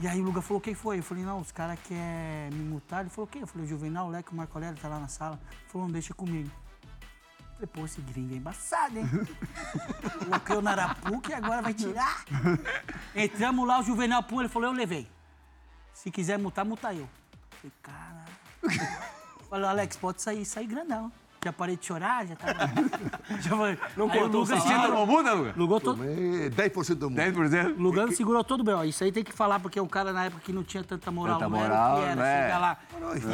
[0.00, 0.98] E aí o Luga falou, quem foi?
[0.98, 3.00] Eu falei, não, os caras querem me multar.
[3.00, 3.42] Ele falou, quem?
[3.42, 5.38] Eu falei, o Juvenal, o Leque, o Marco Aurélio tá lá na sala.
[5.50, 6.50] Ele falou, não, deixa comigo.
[7.72, 9.06] Pô, esse gringo é embaçado, hein?
[10.18, 12.24] Coloquei o Narapuca e agora vai tirar.
[13.14, 15.08] Entramos lá, o Juvenal pum, ele falou, eu levei.
[15.92, 17.08] Se quiser multar, multa eu.
[17.50, 19.14] Falei, caralho.
[19.48, 21.10] Falei, Alex, pode sair, sair grandão.
[21.44, 22.54] Já parei de chorar, já tava...
[23.40, 23.78] Já foi.
[23.96, 24.80] Não cortou o Luga salário?
[24.82, 25.54] segurou- Não muda, Luga?
[25.56, 26.02] Lugou todo...
[26.04, 27.22] Eh, 10% de multa.
[27.22, 27.74] 10%?
[27.78, 28.74] Lugano segurou todo bem.
[28.74, 28.82] ó.
[28.84, 31.10] Isso aí tem que falar, porque é um cara na época que não tinha tanta
[31.10, 31.38] moral.
[31.38, 32.16] Tanta não moral, era o que era.
[32.22, 32.42] né?
[32.44, 32.78] Chegar lá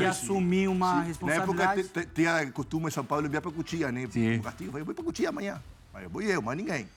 [0.00, 1.82] e assumir uma Na época responsabilidade.
[1.84, 4.06] te- te- tinha costume em São Paulo enviar para cuchilla, né?
[4.10, 4.38] Sim.
[4.38, 5.62] O castigo, eu falei, vou para cuchilla amanhã.
[5.92, 6.88] Mas vou eu, mais ninguém.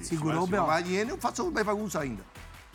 [0.00, 0.66] E Segurou o se B.O.
[0.66, 2.22] vai dinheiro, eu faço mais bagunça ainda.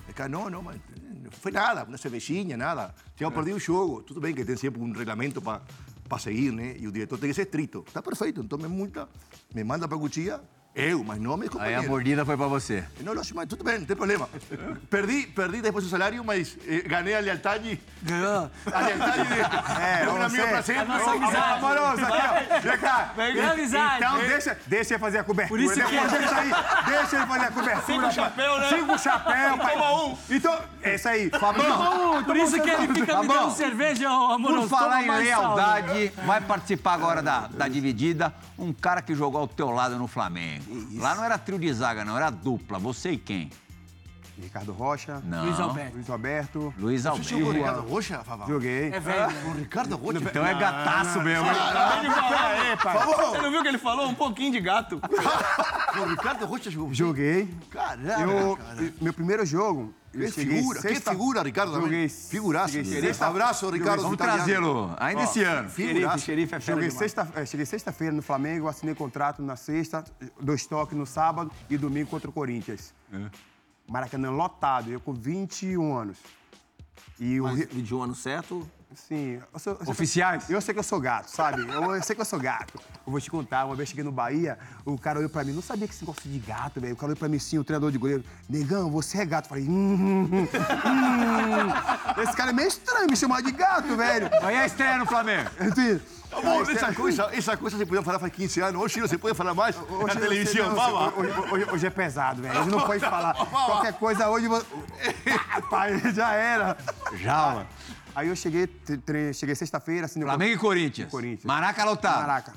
[0.08, 0.78] É que, não, não, mas
[1.24, 2.96] não foi nada, uma cervejinha, nada.
[3.16, 4.02] Tínhamos perdido o jogo.
[4.04, 5.62] Tudo bem que tem sempre um regulamento para
[6.08, 6.76] para seguir, né?
[6.80, 7.84] E o diretor tem que ser estrito.
[7.88, 9.08] Está perfeito, então me multa,
[9.54, 10.44] me manda para cuchilla,
[10.80, 12.84] eu, mas não meus Aí a mordida foi pra você.
[13.02, 14.30] Não, não, mas tudo bem, não tem problema.
[14.90, 17.80] Perdi, perdi depois o salário, mas eh, ganhei a lealdade.
[18.04, 18.52] Ganhou.
[18.72, 20.82] A lealdade de, É, de um amigo para sempre.
[20.82, 21.66] a nossa Oh, amizade.
[21.66, 22.60] Amoroso, aqui, ó.
[22.60, 23.14] Vem cá.
[23.16, 24.04] Ganhou amizade.
[24.04, 25.60] Então, deixa, deixa ele fazer a cobertura.
[25.60, 26.54] Por isso que Depois ele sair,
[26.86, 27.82] deixa ele fazer a cobertura.
[27.82, 28.70] Cinco chapéu, né?
[28.70, 29.58] Cinco chapéu.
[29.58, 29.74] pai.
[29.74, 30.18] Toma um.
[30.30, 31.32] Então, é isso aí.
[31.32, 34.68] Bom, por isso que ele fica me dando cerveja, amoroso.
[34.68, 39.48] Por falar em lealdade, vai participar agora da, da dividida um cara que jogou ao
[39.48, 40.67] teu lado no Flamengo.
[40.96, 42.78] Lá não era trio de zaga, não, era dupla.
[42.80, 43.50] Você e quem?
[44.40, 45.20] Ricardo Rocha.
[45.26, 45.46] Não.
[45.46, 45.96] Luiz Alberto.
[45.96, 46.74] Luiz Alberto.
[46.78, 47.66] Luiz Você jogou Alberto.
[47.70, 48.48] Ricardo Rocha, Fabão?
[48.48, 48.90] Joguei.
[48.94, 49.48] É velho.
[49.48, 50.20] O Ricardo Rocha?
[50.20, 51.48] Então é gataço mesmo.
[51.48, 51.54] hein?
[52.78, 54.08] Você não viu o que ele falou?
[54.08, 55.02] Um pouquinho de gato.
[55.98, 56.94] O Ricardo Rocha jogou.
[56.94, 57.50] Joguei.
[57.72, 58.94] Caramba, Eu, cara.
[59.02, 59.92] meu primeiro jogo.
[60.26, 61.72] Que figura, que sexta- figura, Ricardo.
[61.72, 61.86] também.
[61.86, 62.10] Joguei.
[62.10, 62.74] Figuraço.
[62.74, 64.02] cheguei Sexta- Abraço, Ricardo.
[64.04, 65.70] Vamos trazê-lo ainda esse ano.
[65.70, 66.94] Xerife é Joguei demais.
[66.94, 70.04] sexta, eh, cheguei sexta-feira no Flamengo, assinei contrato na sexta,
[70.40, 72.94] dois toques no sábado e domingo contra o Corinthians.
[73.88, 76.18] Maracanã lotado, eu com 21 anos.
[77.20, 79.42] E o, Mas Ri- de um ano certo, Sim.
[79.54, 80.50] Eu sou- eu sei- Oficiais?
[80.50, 81.62] Eu sei que eu sou gato, sabe?
[81.70, 82.80] Eu, eu sei que eu sou gato.
[83.06, 85.62] Eu vou te contar, uma vez cheguei no Bahia, o cara olhou pra mim, não
[85.62, 86.94] sabia que esse negócio de gato, velho.
[86.94, 89.46] O cara olhou pra mim assim, o treinador de goleiro, negão, você é gato.
[89.46, 90.48] Eu falei, hum, hum, hum, hum.
[92.24, 94.30] Esse cara é meio estranho me chamar de gato, velho.
[94.42, 95.50] Aí a estreia no Flamengo.
[95.60, 98.82] Assim, Amor, essa coisa, essa coisa se podia falar faz 15 anos.
[98.82, 100.76] Hoje se pode falar mais na Hoje, televisão.
[100.76, 102.60] não, hoje, hoje- hoje é pesado, velho.
[102.60, 103.34] Hoje não pode falar.
[103.34, 104.48] Qualquer coisa hoje.
[105.70, 106.78] Pai, já era.
[107.14, 107.68] Já, mano.
[108.18, 110.20] Aí eu cheguei, tre- cheguei sexta-feira, assim.
[110.24, 111.12] Flamengo e Corinthians.
[111.12, 111.44] Corinthians.
[111.46, 112.22] Maraca lotado.
[112.22, 112.54] Maraca.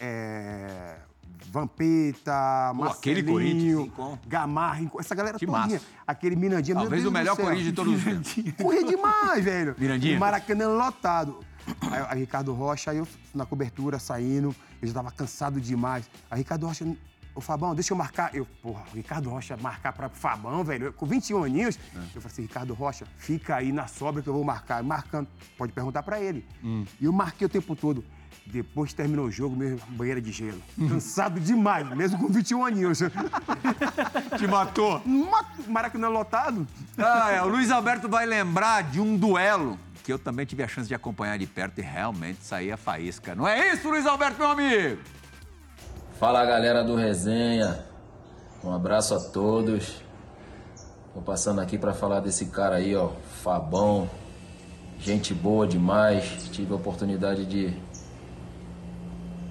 [0.00, 0.96] É.
[1.50, 4.18] Vampeta, Pô, aquele Rincon.
[4.26, 5.74] Gamarra, essa galera Que todinha.
[5.74, 5.84] massa.
[6.06, 7.36] Aquele Mirandinha, Talvez o melhor.
[7.36, 8.34] Corinthians de todos os tempos.
[8.62, 9.74] Corria demais, velho.
[9.78, 10.18] Mirandinha?
[10.18, 11.38] Maracanã lotado.
[11.82, 16.08] Aí, aí Ricardo Rocha, aí eu na cobertura, saindo, eu já tava cansado demais.
[16.30, 16.86] Aí Ricardo Rocha,
[17.34, 18.34] ô Fabão, deixa eu marcar.
[18.34, 21.78] Eu, porra, o Ricardo Rocha marcar pra Fabão, velho, com 21 aninhos.
[22.14, 24.82] Eu falei assim, Ricardo Rocha, fica aí na sobra que eu vou marcar.
[24.82, 25.28] Marcando,
[25.58, 26.46] pode perguntar pra ele.
[27.00, 28.04] E eu marquei o tempo todo.
[28.46, 30.60] Depois que terminou o jogo, mesmo, banheira de gelo.
[30.88, 32.98] Cansado demais, mesmo com 21 aninhos.
[34.38, 35.00] Te matou.
[35.06, 36.66] Mato- Maracanã lotado.
[36.98, 40.68] Ah, é, o Luiz Alberto vai lembrar de um duelo que eu também tive a
[40.68, 43.34] chance de acompanhar de perto e realmente saía faísca.
[43.34, 44.98] Não é isso, Luiz Alberto, meu amigo?
[46.24, 47.80] Fala galera do Resenha,
[48.64, 50.00] um abraço a todos.
[51.12, 53.10] Tô passando aqui para falar desse cara aí, ó,
[53.42, 54.08] Fabão,
[54.98, 56.48] gente boa demais.
[56.50, 57.76] Tive a oportunidade de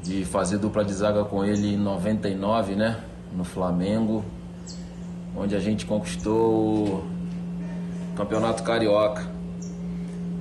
[0.01, 4.25] de fazer dupla de zaga com ele em 99, né, no Flamengo,
[5.37, 7.03] onde a gente conquistou o
[8.15, 9.27] Campeonato Carioca.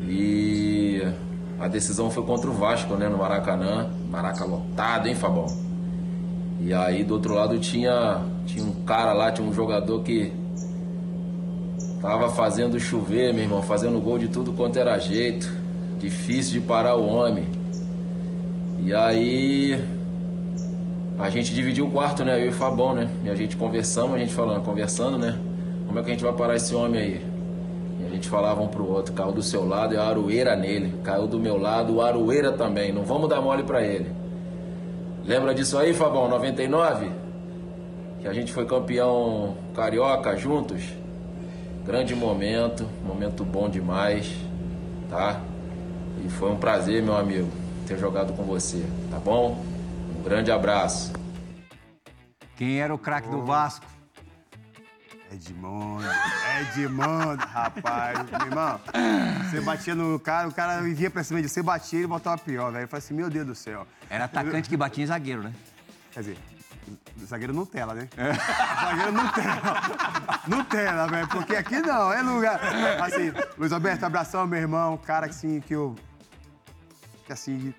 [0.01, 1.03] E
[1.61, 3.91] a decisão foi contra o Vasco, né, no Maracanã.
[4.11, 5.72] Maraca lotado, hein, Fabão?
[6.65, 10.33] E aí do outro lado tinha, tinha um cara lá, tinha um jogador que
[12.01, 15.53] tava fazendo chover, meu irmão, fazendo gol de tudo quanto era jeito.
[15.99, 17.47] Difícil de parar o homem.
[18.79, 19.85] E aí
[21.19, 22.41] a gente dividiu o quarto, né?
[22.41, 23.11] Eu e o Fabão, né?
[23.25, 25.39] E a gente conversamos, a gente falando, conversando, né?
[25.87, 27.27] Como é que a gente vai parar esse homem aí?
[28.01, 30.95] E a gente falava um pro outro, caiu do seu lado e a aroeira nele.
[31.03, 32.93] Caiu do meu lado, o aroeira também.
[32.93, 34.22] Não vamos dar mole pra ele.
[35.25, 36.29] Lembra disso aí, Fabão?
[36.29, 37.11] 99?
[38.21, 40.83] Que a gente foi campeão carioca juntos?
[41.85, 44.33] Grande momento, momento bom demais,
[45.09, 45.41] tá?
[46.25, 47.49] E foi um prazer, meu amigo,
[47.87, 49.65] ter jogado com você, tá bom?
[50.19, 51.13] Um grande abraço.
[52.57, 53.92] Quem era o craque do Vasco?
[55.33, 56.05] Edmundo,
[56.61, 58.19] Edmundo, rapaz.
[58.31, 58.81] Meu irmão,
[59.49, 62.71] você batia no cara, o cara via pra cima de você, batia e voltava pior,
[62.71, 62.85] velho.
[62.85, 63.87] Eu falei assim, meu Deus do céu.
[64.11, 65.55] Era atacante que batia em zagueiro, né?
[66.11, 66.39] Quer dizer,
[67.25, 68.09] zagueiro Nutella, né?
[68.85, 69.81] Zagueiro Nutella.
[70.47, 72.61] Nutella, velho, porque aqui não, é lugar.
[73.03, 74.99] Assim, Luiz Alberto, abração, meu irmão.
[74.99, 75.97] Cara, assim, que eu.
[77.25, 77.73] Que assim.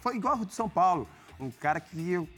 [0.00, 1.08] Foi igual o de São Paulo.
[1.38, 2.28] Um cara que eu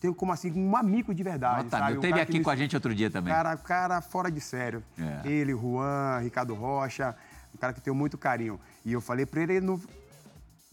[0.00, 1.64] tenho como assim, um amigo de verdade.
[1.64, 1.98] Nota sabe?
[1.98, 3.32] Um Teve aqui me- com a gente outro dia também.
[3.32, 4.82] Cara, cara fora de sério.
[4.98, 5.28] É.
[5.28, 7.14] Ele, Juan, Ricardo Rocha,
[7.54, 8.60] um cara que tenho muito carinho.
[8.84, 9.80] E eu falei pra ele no,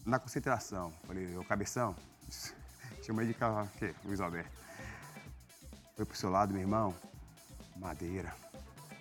[0.04, 0.92] na concentração.
[1.06, 1.94] Falei, ô cabeção,
[3.04, 4.50] chama ele de ca- que, Luiz Alberto.
[5.96, 6.94] Foi pro seu lado, meu irmão,
[7.76, 8.32] madeira.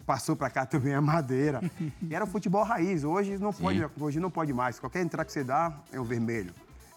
[0.05, 1.61] Passou pra cá também a madeira.
[2.01, 3.03] E era o futebol raiz.
[3.03, 4.79] Hoje não pode, hoje não pode mais.
[4.79, 6.53] Qualquer entrada que você dá é o vermelho.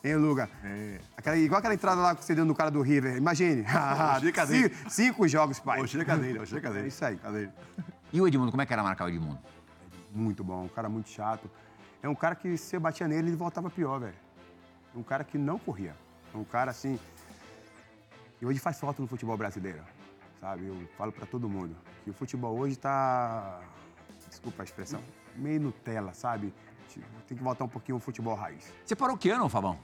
[0.06, 0.48] Hein, Luga?
[1.16, 3.16] Aquela, igual aquela entrada lá que você deu no cara do River.
[3.16, 3.62] Imagine.
[4.16, 4.68] Hoje é cadeira.
[4.68, 5.80] cinco, cinco jogos, pai.
[5.80, 6.84] Hoje é cadeira, hoje é cadeira.
[6.84, 7.16] É isso aí.
[7.16, 7.52] Cadeira.
[8.12, 9.38] E o Edmundo, como é que era marcar o Edmundo?
[10.12, 11.50] Muito bom, um cara muito chato.
[12.00, 14.14] É um cara que se você batia nele, ele voltava pior, velho.
[14.94, 15.96] Um cara que não corria.
[16.32, 17.00] Um cara assim.
[18.40, 19.82] E hoje faz falta no futebol brasileiro,
[20.40, 20.66] sabe?
[20.66, 23.60] Eu falo pra todo mundo que o futebol hoje tá.
[24.28, 25.00] Desculpa a expressão.
[25.34, 26.54] Meio Nutella, sabe?
[26.88, 28.72] Tipo, Tem que voltar um pouquinho ao futebol raiz.
[28.84, 29.76] Você parou que ano, Fabão?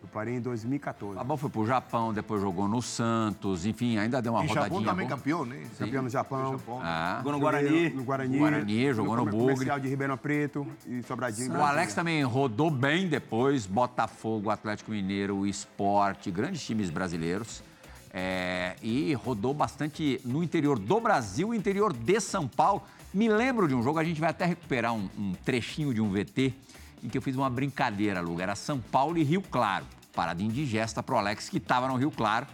[0.00, 1.16] Eu parei em 2014.
[1.16, 4.68] Fabão foi pro Japão, depois jogou no Santos, enfim, ainda deu uma E rodadinha.
[4.70, 5.18] Japão também boa.
[5.18, 5.62] campeão, né?
[5.78, 6.60] Campeão no Japão.
[6.82, 7.16] Ah.
[7.18, 7.90] Jogou no Guarani.
[7.90, 8.38] No Guarani.
[8.38, 9.38] Guarani, jogou no Bugre.
[9.54, 11.52] Comercial de Ribeirão Preto e Sobradinho.
[11.52, 17.62] O Alex também rodou bem depois, Botafogo, Atlético Mineiro, o Esporte, grandes times brasileiros.
[18.10, 22.82] É, e rodou bastante no interior do Brasil, interior de São Paulo.
[23.12, 26.10] Me lembro de um jogo, a gente vai até recuperar um, um trechinho de um
[26.10, 26.54] VT
[27.02, 28.42] em que eu fiz uma brincadeira, Luga.
[28.42, 29.86] Era São Paulo e Rio Claro.
[30.14, 32.46] Parada indigesta pro Alex, que estava no Rio Claro.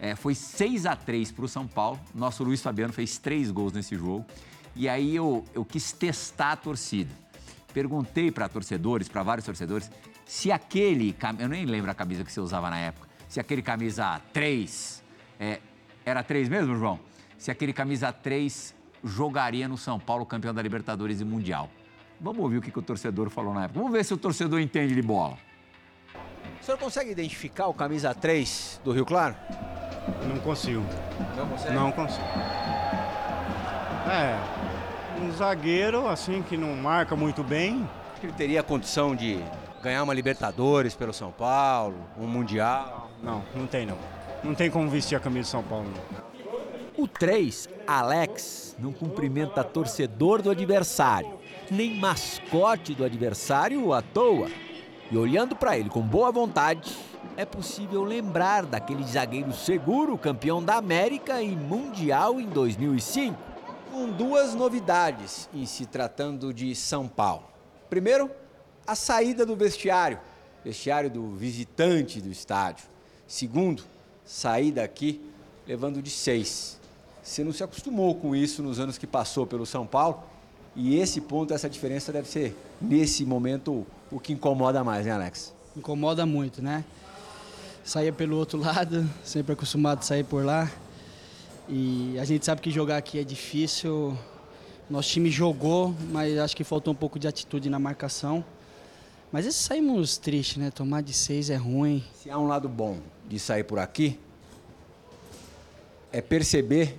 [0.00, 1.98] É, foi 6 a 3 para o São Paulo.
[2.14, 4.24] Nosso Luiz Fabiano fez três gols nesse jogo.
[4.76, 7.12] E aí eu, eu quis testar a torcida.
[7.74, 9.90] Perguntei para torcedores, para vários torcedores,
[10.24, 11.16] se aquele.
[11.38, 13.08] Eu nem lembro a camisa que você usava na época.
[13.28, 15.02] Se aquele camisa 3.
[15.40, 15.60] é,
[16.04, 16.98] era 3 mesmo, João?
[17.36, 18.74] Se aquele camisa 3
[19.04, 21.70] jogaria no São Paulo, campeão da Libertadores e Mundial.
[22.20, 23.78] Vamos ouvir o que, que o torcedor falou na época.
[23.78, 25.36] Vamos ver se o torcedor entende de bola.
[26.60, 29.36] O senhor consegue identificar o camisa 3 do Rio Claro?
[30.26, 30.84] Não consigo.
[31.36, 31.74] Não consegue?
[31.74, 32.26] Não consigo.
[34.10, 34.38] É,
[35.22, 37.88] um zagueiro assim que não marca muito bem.
[38.22, 39.38] Ele teria a condição de
[39.80, 43.10] ganhar uma Libertadores pelo São Paulo, um Mundial?
[43.22, 43.98] Não, não tem não.
[44.42, 45.86] Não tem como vestir a camisa de São Paulo.
[45.88, 46.28] Não.
[47.04, 51.37] O 3, Alex, não cumprimenta torcedor do adversário,
[51.70, 54.48] nem mascote do adversário à toa.
[55.10, 56.96] E olhando para ele com boa vontade,
[57.36, 63.36] é possível lembrar daquele zagueiro seguro, campeão da América e Mundial em 2005.
[63.90, 67.44] Com duas novidades em se tratando de São Paulo.
[67.88, 68.30] Primeiro,
[68.86, 70.18] a saída do vestiário,
[70.64, 72.86] vestiário do visitante do estádio.
[73.26, 73.82] Segundo,
[74.24, 75.20] sair daqui
[75.66, 76.78] levando de seis.
[77.22, 80.22] Você não se acostumou com isso nos anos que passou pelo São Paulo.
[80.80, 85.52] E esse ponto, essa diferença deve ser, nesse momento, o que incomoda mais, né, Alex?
[85.78, 86.84] incomoda muito, né?
[87.84, 90.70] Saía pelo outro lado, sempre acostumado a sair por lá.
[91.68, 94.16] E a gente sabe que jogar aqui é difícil.
[94.90, 98.44] Nosso time jogou, mas acho que faltou um pouco de atitude na marcação.
[99.30, 100.70] Mas esse saímos tristes, né?
[100.70, 102.04] Tomar de seis é ruim.
[102.14, 102.98] Se há um lado bom
[103.28, 104.18] de sair por aqui,
[106.10, 106.98] é perceber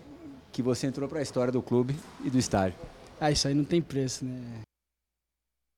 [0.52, 2.78] que você entrou para a história do clube e do estádio.
[3.20, 4.62] Ah, isso aí não tem preço, né?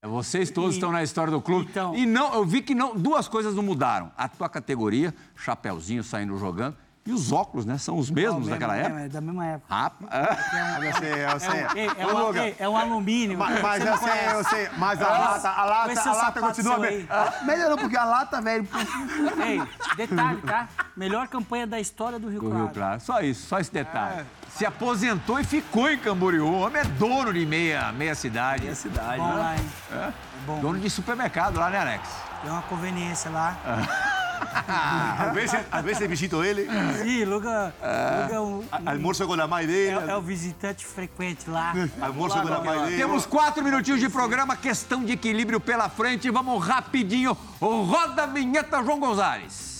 [0.04, 1.70] Vocês todos E- estão na história do clube.
[1.70, 4.10] Então- E não, eu vi que não, duas coisas não mudaram.
[4.16, 7.78] A tua categoria, chapéuzinho saindo jogando, e os óculos, né?
[7.78, 9.04] São os mesmos Não, daquela mesmo, época.
[9.04, 9.74] É, da mesma época.
[9.74, 10.84] Rapaz.
[10.84, 11.60] Eu sei, eu sei.
[11.60, 13.36] É, um- é, um, é um alumínio.
[13.38, 14.68] Mas, mas eu sei, eu sei.
[14.76, 16.90] Mas a Ah, lata, a lata, a lata continua bem.
[16.98, 17.06] aí.
[17.10, 18.68] Ah, Melhorou, porque a lata, velho.
[19.44, 19.62] Ei,
[19.96, 20.68] detalhe, tá?
[20.96, 22.64] Melhor campanha da história do Rio Do Claro.
[22.66, 23.00] Rio Claro.
[23.00, 24.24] Só isso, só esse detalhe.
[24.50, 26.46] Se aposentou e ficou em Camboriú.
[26.46, 28.62] O homem é dono de meia, meia cidade.
[28.64, 29.64] Meia cidade, Bom lá, hein?
[29.92, 30.12] É?
[30.46, 30.60] bom.
[30.60, 32.08] Dono de supermercado lá, né, Alex?
[32.42, 33.56] Tem uma conveniência lá.
[35.22, 36.66] A veces, a veces visito ele,
[37.02, 40.84] Sim, Luga, Luga é, um, a- almuerzo con la mãe é, dele, é o visitante
[40.84, 41.72] frequente lá.
[42.00, 42.96] almuerzo con la mãe dele.
[42.96, 46.30] Temos quatro minutinhos de programa, questão de equilíbrio pela frente.
[46.30, 47.36] Vamos rapidinho.
[47.60, 49.71] Roda a vinheta, João Gonzalez.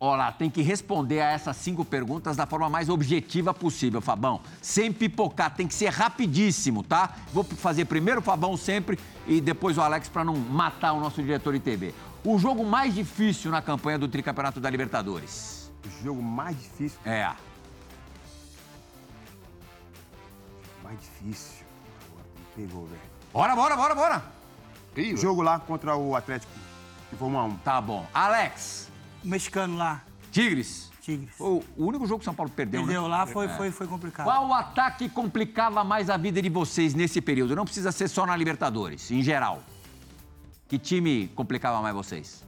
[0.00, 4.40] Olá, tem que responder a essas cinco perguntas da forma mais objetiva possível, Fabão.
[4.62, 7.16] Sem pipocar, tem que ser rapidíssimo, tá?
[7.32, 8.96] Vou fazer primeiro o Fabão sempre
[9.26, 11.92] e depois o Alex para não matar o nosso diretor de TV.
[12.24, 15.68] O jogo mais difícil na campanha do tricampeonato da Libertadores.
[15.84, 17.00] O jogo mais difícil.
[17.04, 17.32] É.
[20.84, 21.66] Mais difícil.
[22.12, 22.24] Agora
[22.54, 23.00] Pegou, velho.
[23.32, 24.24] Bora, bora, bora, bora.
[25.16, 26.52] Jogo lá contra o Atlético,
[27.10, 28.06] que foi 1 a 1 Tá bom.
[28.14, 28.88] Alex.
[29.24, 30.02] O mexicano lá.
[30.30, 30.90] Tigres.
[31.02, 31.34] Tigres.
[31.40, 33.08] O, o único jogo que São Paulo perdeu, Perdeu né?
[33.08, 33.48] lá, foi, É.
[33.48, 34.26] foi, foi complicado.
[34.26, 37.56] Qual ataque complicava mais a vida de vocês nesse período?
[37.56, 39.62] Não precisa ser só na Libertadores, em geral.
[40.68, 42.44] Que time complicava mais vocês?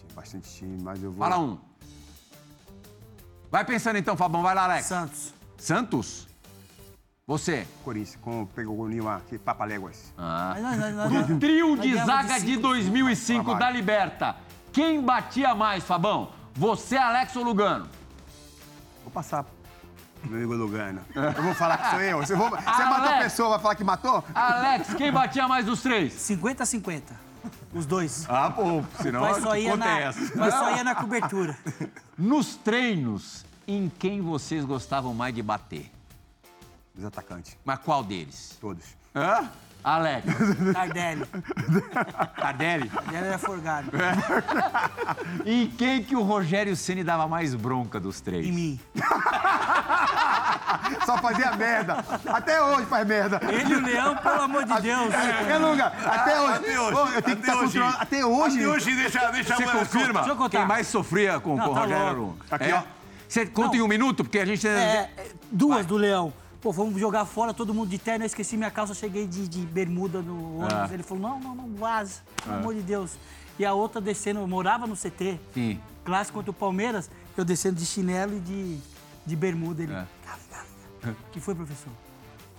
[0.00, 1.20] Tinha bastante time, mas eu vou.
[1.20, 1.58] Fala um.
[3.50, 4.42] Vai pensando então, Fabão.
[4.42, 4.86] Vai lá, Alex.
[4.86, 5.34] Santos.
[5.56, 6.28] Santos?
[7.24, 7.66] Você?
[7.84, 10.12] Corinthians, com, pegou o Nil aqui, Papaléguas.
[10.18, 10.54] Ah.
[10.54, 12.62] Mas nós- nós- nós- O trio de zaga de cinco.
[12.62, 13.70] 2005 da.
[13.70, 14.36] Liberta.
[14.72, 16.30] Quem batia mais, Fabão?
[16.54, 17.88] Você, Alex ou Lugano?
[19.02, 21.00] Vou passar pro meu amigo Lugano.
[21.14, 22.18] Eu vou falar que sou eu.
[22.18, 24.24] Você, vou, você matou a pessoa, vai falar que matou?
[24.34, 26.12] Alex, quem batia mais dos três?
[26.12, 27.32] 50 a 50.
[27.74, 28.24] Os dois.
[28.28, 31.56] Ah, pô, senão Mas só ia, conta na, mas só ia na cobertura.
[32.16, 35.90] Nos treinos, em quem vocês gostavam mais de bater?
[36.96, 37.56] Os atacantes.
[37.64, 38.56] Mas qual deles?
[38.60, 38.84] Todos.
[39.16, 39.50] Hã?
[39.84, 40.24] Alex.
[40.72, 41.24] Tardelli.
[42.36, 42.88] Tardelli.
[42.88, 42.90] Tardelli
[43.26, 43.90] era forgado.
[45.44, 48.46] Em quem que o Rogério Ceni dava mais bronca dos três?
[48.46, 48.80] Em mim.
[51.04, 52.04] Só fazia merda.
[52.26, 53.40] Até hoje faz merda.
[53.48, 55.12] Ele e o Leão, pelo amor de Deus.
[55.14, 56.56] É, Luga, até hoje.
[56.58, 56.94] Até hoje.
[56.96, 57.64] Ô, eu tenho que Até estar hoje.
[57.64, 57.96] controlando.
[58.00, 58.58] Até hoje.
[58.60, 60.20] Até hoje, deixa, deixa Você eu- confirma?
[60.20, 60.58] Deixa eu contar.
[60.58, 62.16] Quem mais sofria com, Não, com o tá Rogério?
[62.18, 62.38] louco.
[62.50, 62.74] Aqui, É?
[62.76, 62.82] ó.
[63.28, 64.68] Você conta em um minuto, porque a gente...
[64.68, 66.32] É, é, duas do Leão.
[66.62, 68.22] Pô, vamos jogar fora, todo mundo de terno.
[68.24, 70.72] Eu esqueci minha calça, cheguei de, de bermuda no ônibus.
[70.74, 70.88] Ah.
[70.92, 73.16] Ele falou: não, não, não, vaza, pelo amor de Deus.
[73.58, 75.80] E a outra descendo, eu morava no CT, Sim.
[76.04, 78.78] clássico contra o Palmeiras, eu descendo de chinelo e de,
[79.26, 79.82] de bermuda.
[79.82, 80.06] Ele, É.
[81.32, 81.92] Que foi, professor?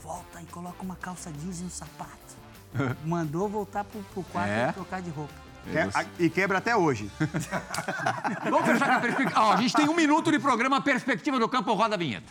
[0.02, 2.12] Volta e coloca uma calça jeans e um sapato.
[3.06, 4.70] Mandou voltar pro, pro quarto É?
[4.70, 5.34] e trocar de roupa.
[6.18, 7.10] Que- E quebra até hoje.
[8.44, 9.40] Vamos fechar com a perspectiva.
[9.42, 12.26] Ó, a gente tem um minuto de programa Perspectiva do Campo, roda a vinheta.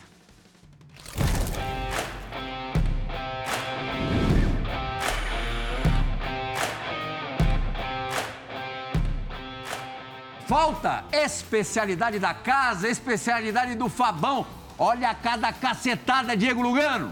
[10.47, 14.45] Falta especialidade da casa, especialidade do Fabão.
[14.77, 17.11] Olha cada cacetada, Diego Lugano.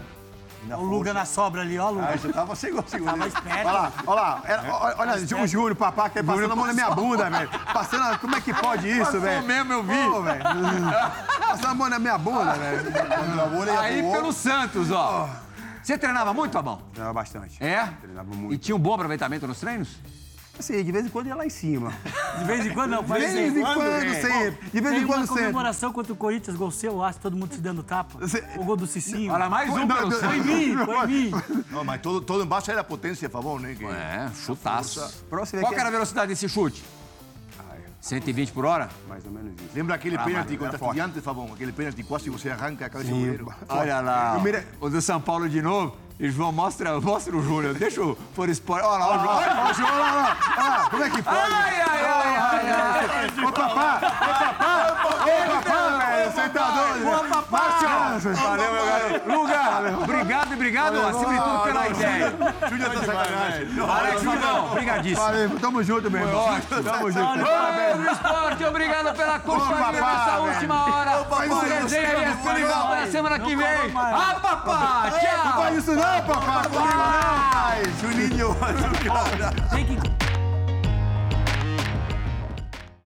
[0.64, 2.10] Olha o Luga na sobra ali, ó, Luga.
[2.12, 3.10] Ah, já tava seguro, seguro.
[3.10, 3.66] Tava esperto.
[3.68, 4.42] Olha lá, olha lá.
[4.44, 7.50] Era- olha, olha, o Júnior, papá, que é passando a mão na minha bunda, velho.
[7.72, 9.42] Passando, a- como é que pode isso, Passou velho?
[9.44, 10.04] mesmo, eu vi.
[10.10, 10.44] Pô, velho.
[11.48, 12.92] Passando a mão na minha bunda, velho.
[13.80, 15.28] Aí pelo Santos, ó.
[15.82, 16.80] Você treinava muito, Fabão?
[16.92, 17.56] Treinava bastante.
[17.62, 17.88] É?
[18.00, 18.58] Treinava E muito.
[18.60, 19.96] tinha um bom aproveitamento nos treinos?
[20.58, 21.92] Assim, de vez em quando ia lá em cima.
[22.38, 24.70] De vez em quando não, De faz vez em quando, sempre.
[24.72, 25.42] De vez Tem em quando uma sempre.
[25.42, 28.18] comemoração contra o Corinthians, gol seu, eu acho, todo mundo se dando tapa.
[28.56, 29.32] O gol do Cicinho.
[29.32, 31.32] Olha, mais um Não, pelo não, Foi em mim, foi em mim.
[31.70, 33.74] Não, mas todo, todo em base era potência, por favor, né?
[33.74, 35.00] Que- É, chutaço.
[35.30, 36.82] Você ver Qual que era a é- velocidade desse chute?
[37.58, 37.80] Ah, é.
[38.00, 38.88] 120 por hora?
[39.08, 39.70] Mais ou menos isso.
[39.74, 40.98] Lembra aquele Ah, pênalti mas contra era forte.
[41.00, 41.52] estudiantes?
[41.54, 43.54] Aquele pênalti quase você arranca a cabeça do goleiro.
[43.68, 44.42] Olha lá.
[44.80, 45.96] O do São Paulo de novo.
[46.20, 47.74] E João, mostra, mostra o Júnior.
[47.74, 48.84] Deixa o For Sport.
[48.84, 49.36] Olha lá, olha lá.
[49.36, 50.88] Olha, olha, olha lá, olha lá.
[50.90, 51.36] Como é que pode?
[51.36, 53.44] Ai, ai, ai, ai, ai.
[53.44, 53.96] Ô, papá!
[53.96, 55.02] Ô, papá!
[55.04, 57.02] Ô, papá, apresentadores.
[57.02, 58.20] Boa, papai.
[58.20, 59.28] Valeu, meu garoto.
[59.28, 62.34] Luga, obrigado e obrigado, acima de tudo, pela ideia.
[62.68, 63.68] Júnior tá sacanagem.
[63.88, 65.22] Alex Judão, obrigadíssimo.
[65.22, 66.60] Valeu, tamo junto, meu irmão.
[66.68, 67.38] Tamo junto.
[67.38, 71.22] Do esporte, obrigado pela companhia nessa última hora.
[71.22, 73.66] O resenha e na semana que vem.
[73.96, 75.62] Ah, papá, Não tchau.
[75.62, 76.22] faz isso não.
[76.22, 77.32] Comigo não.
[78.00, 78.56] Juninho,
[79.70, 80.21] Tem que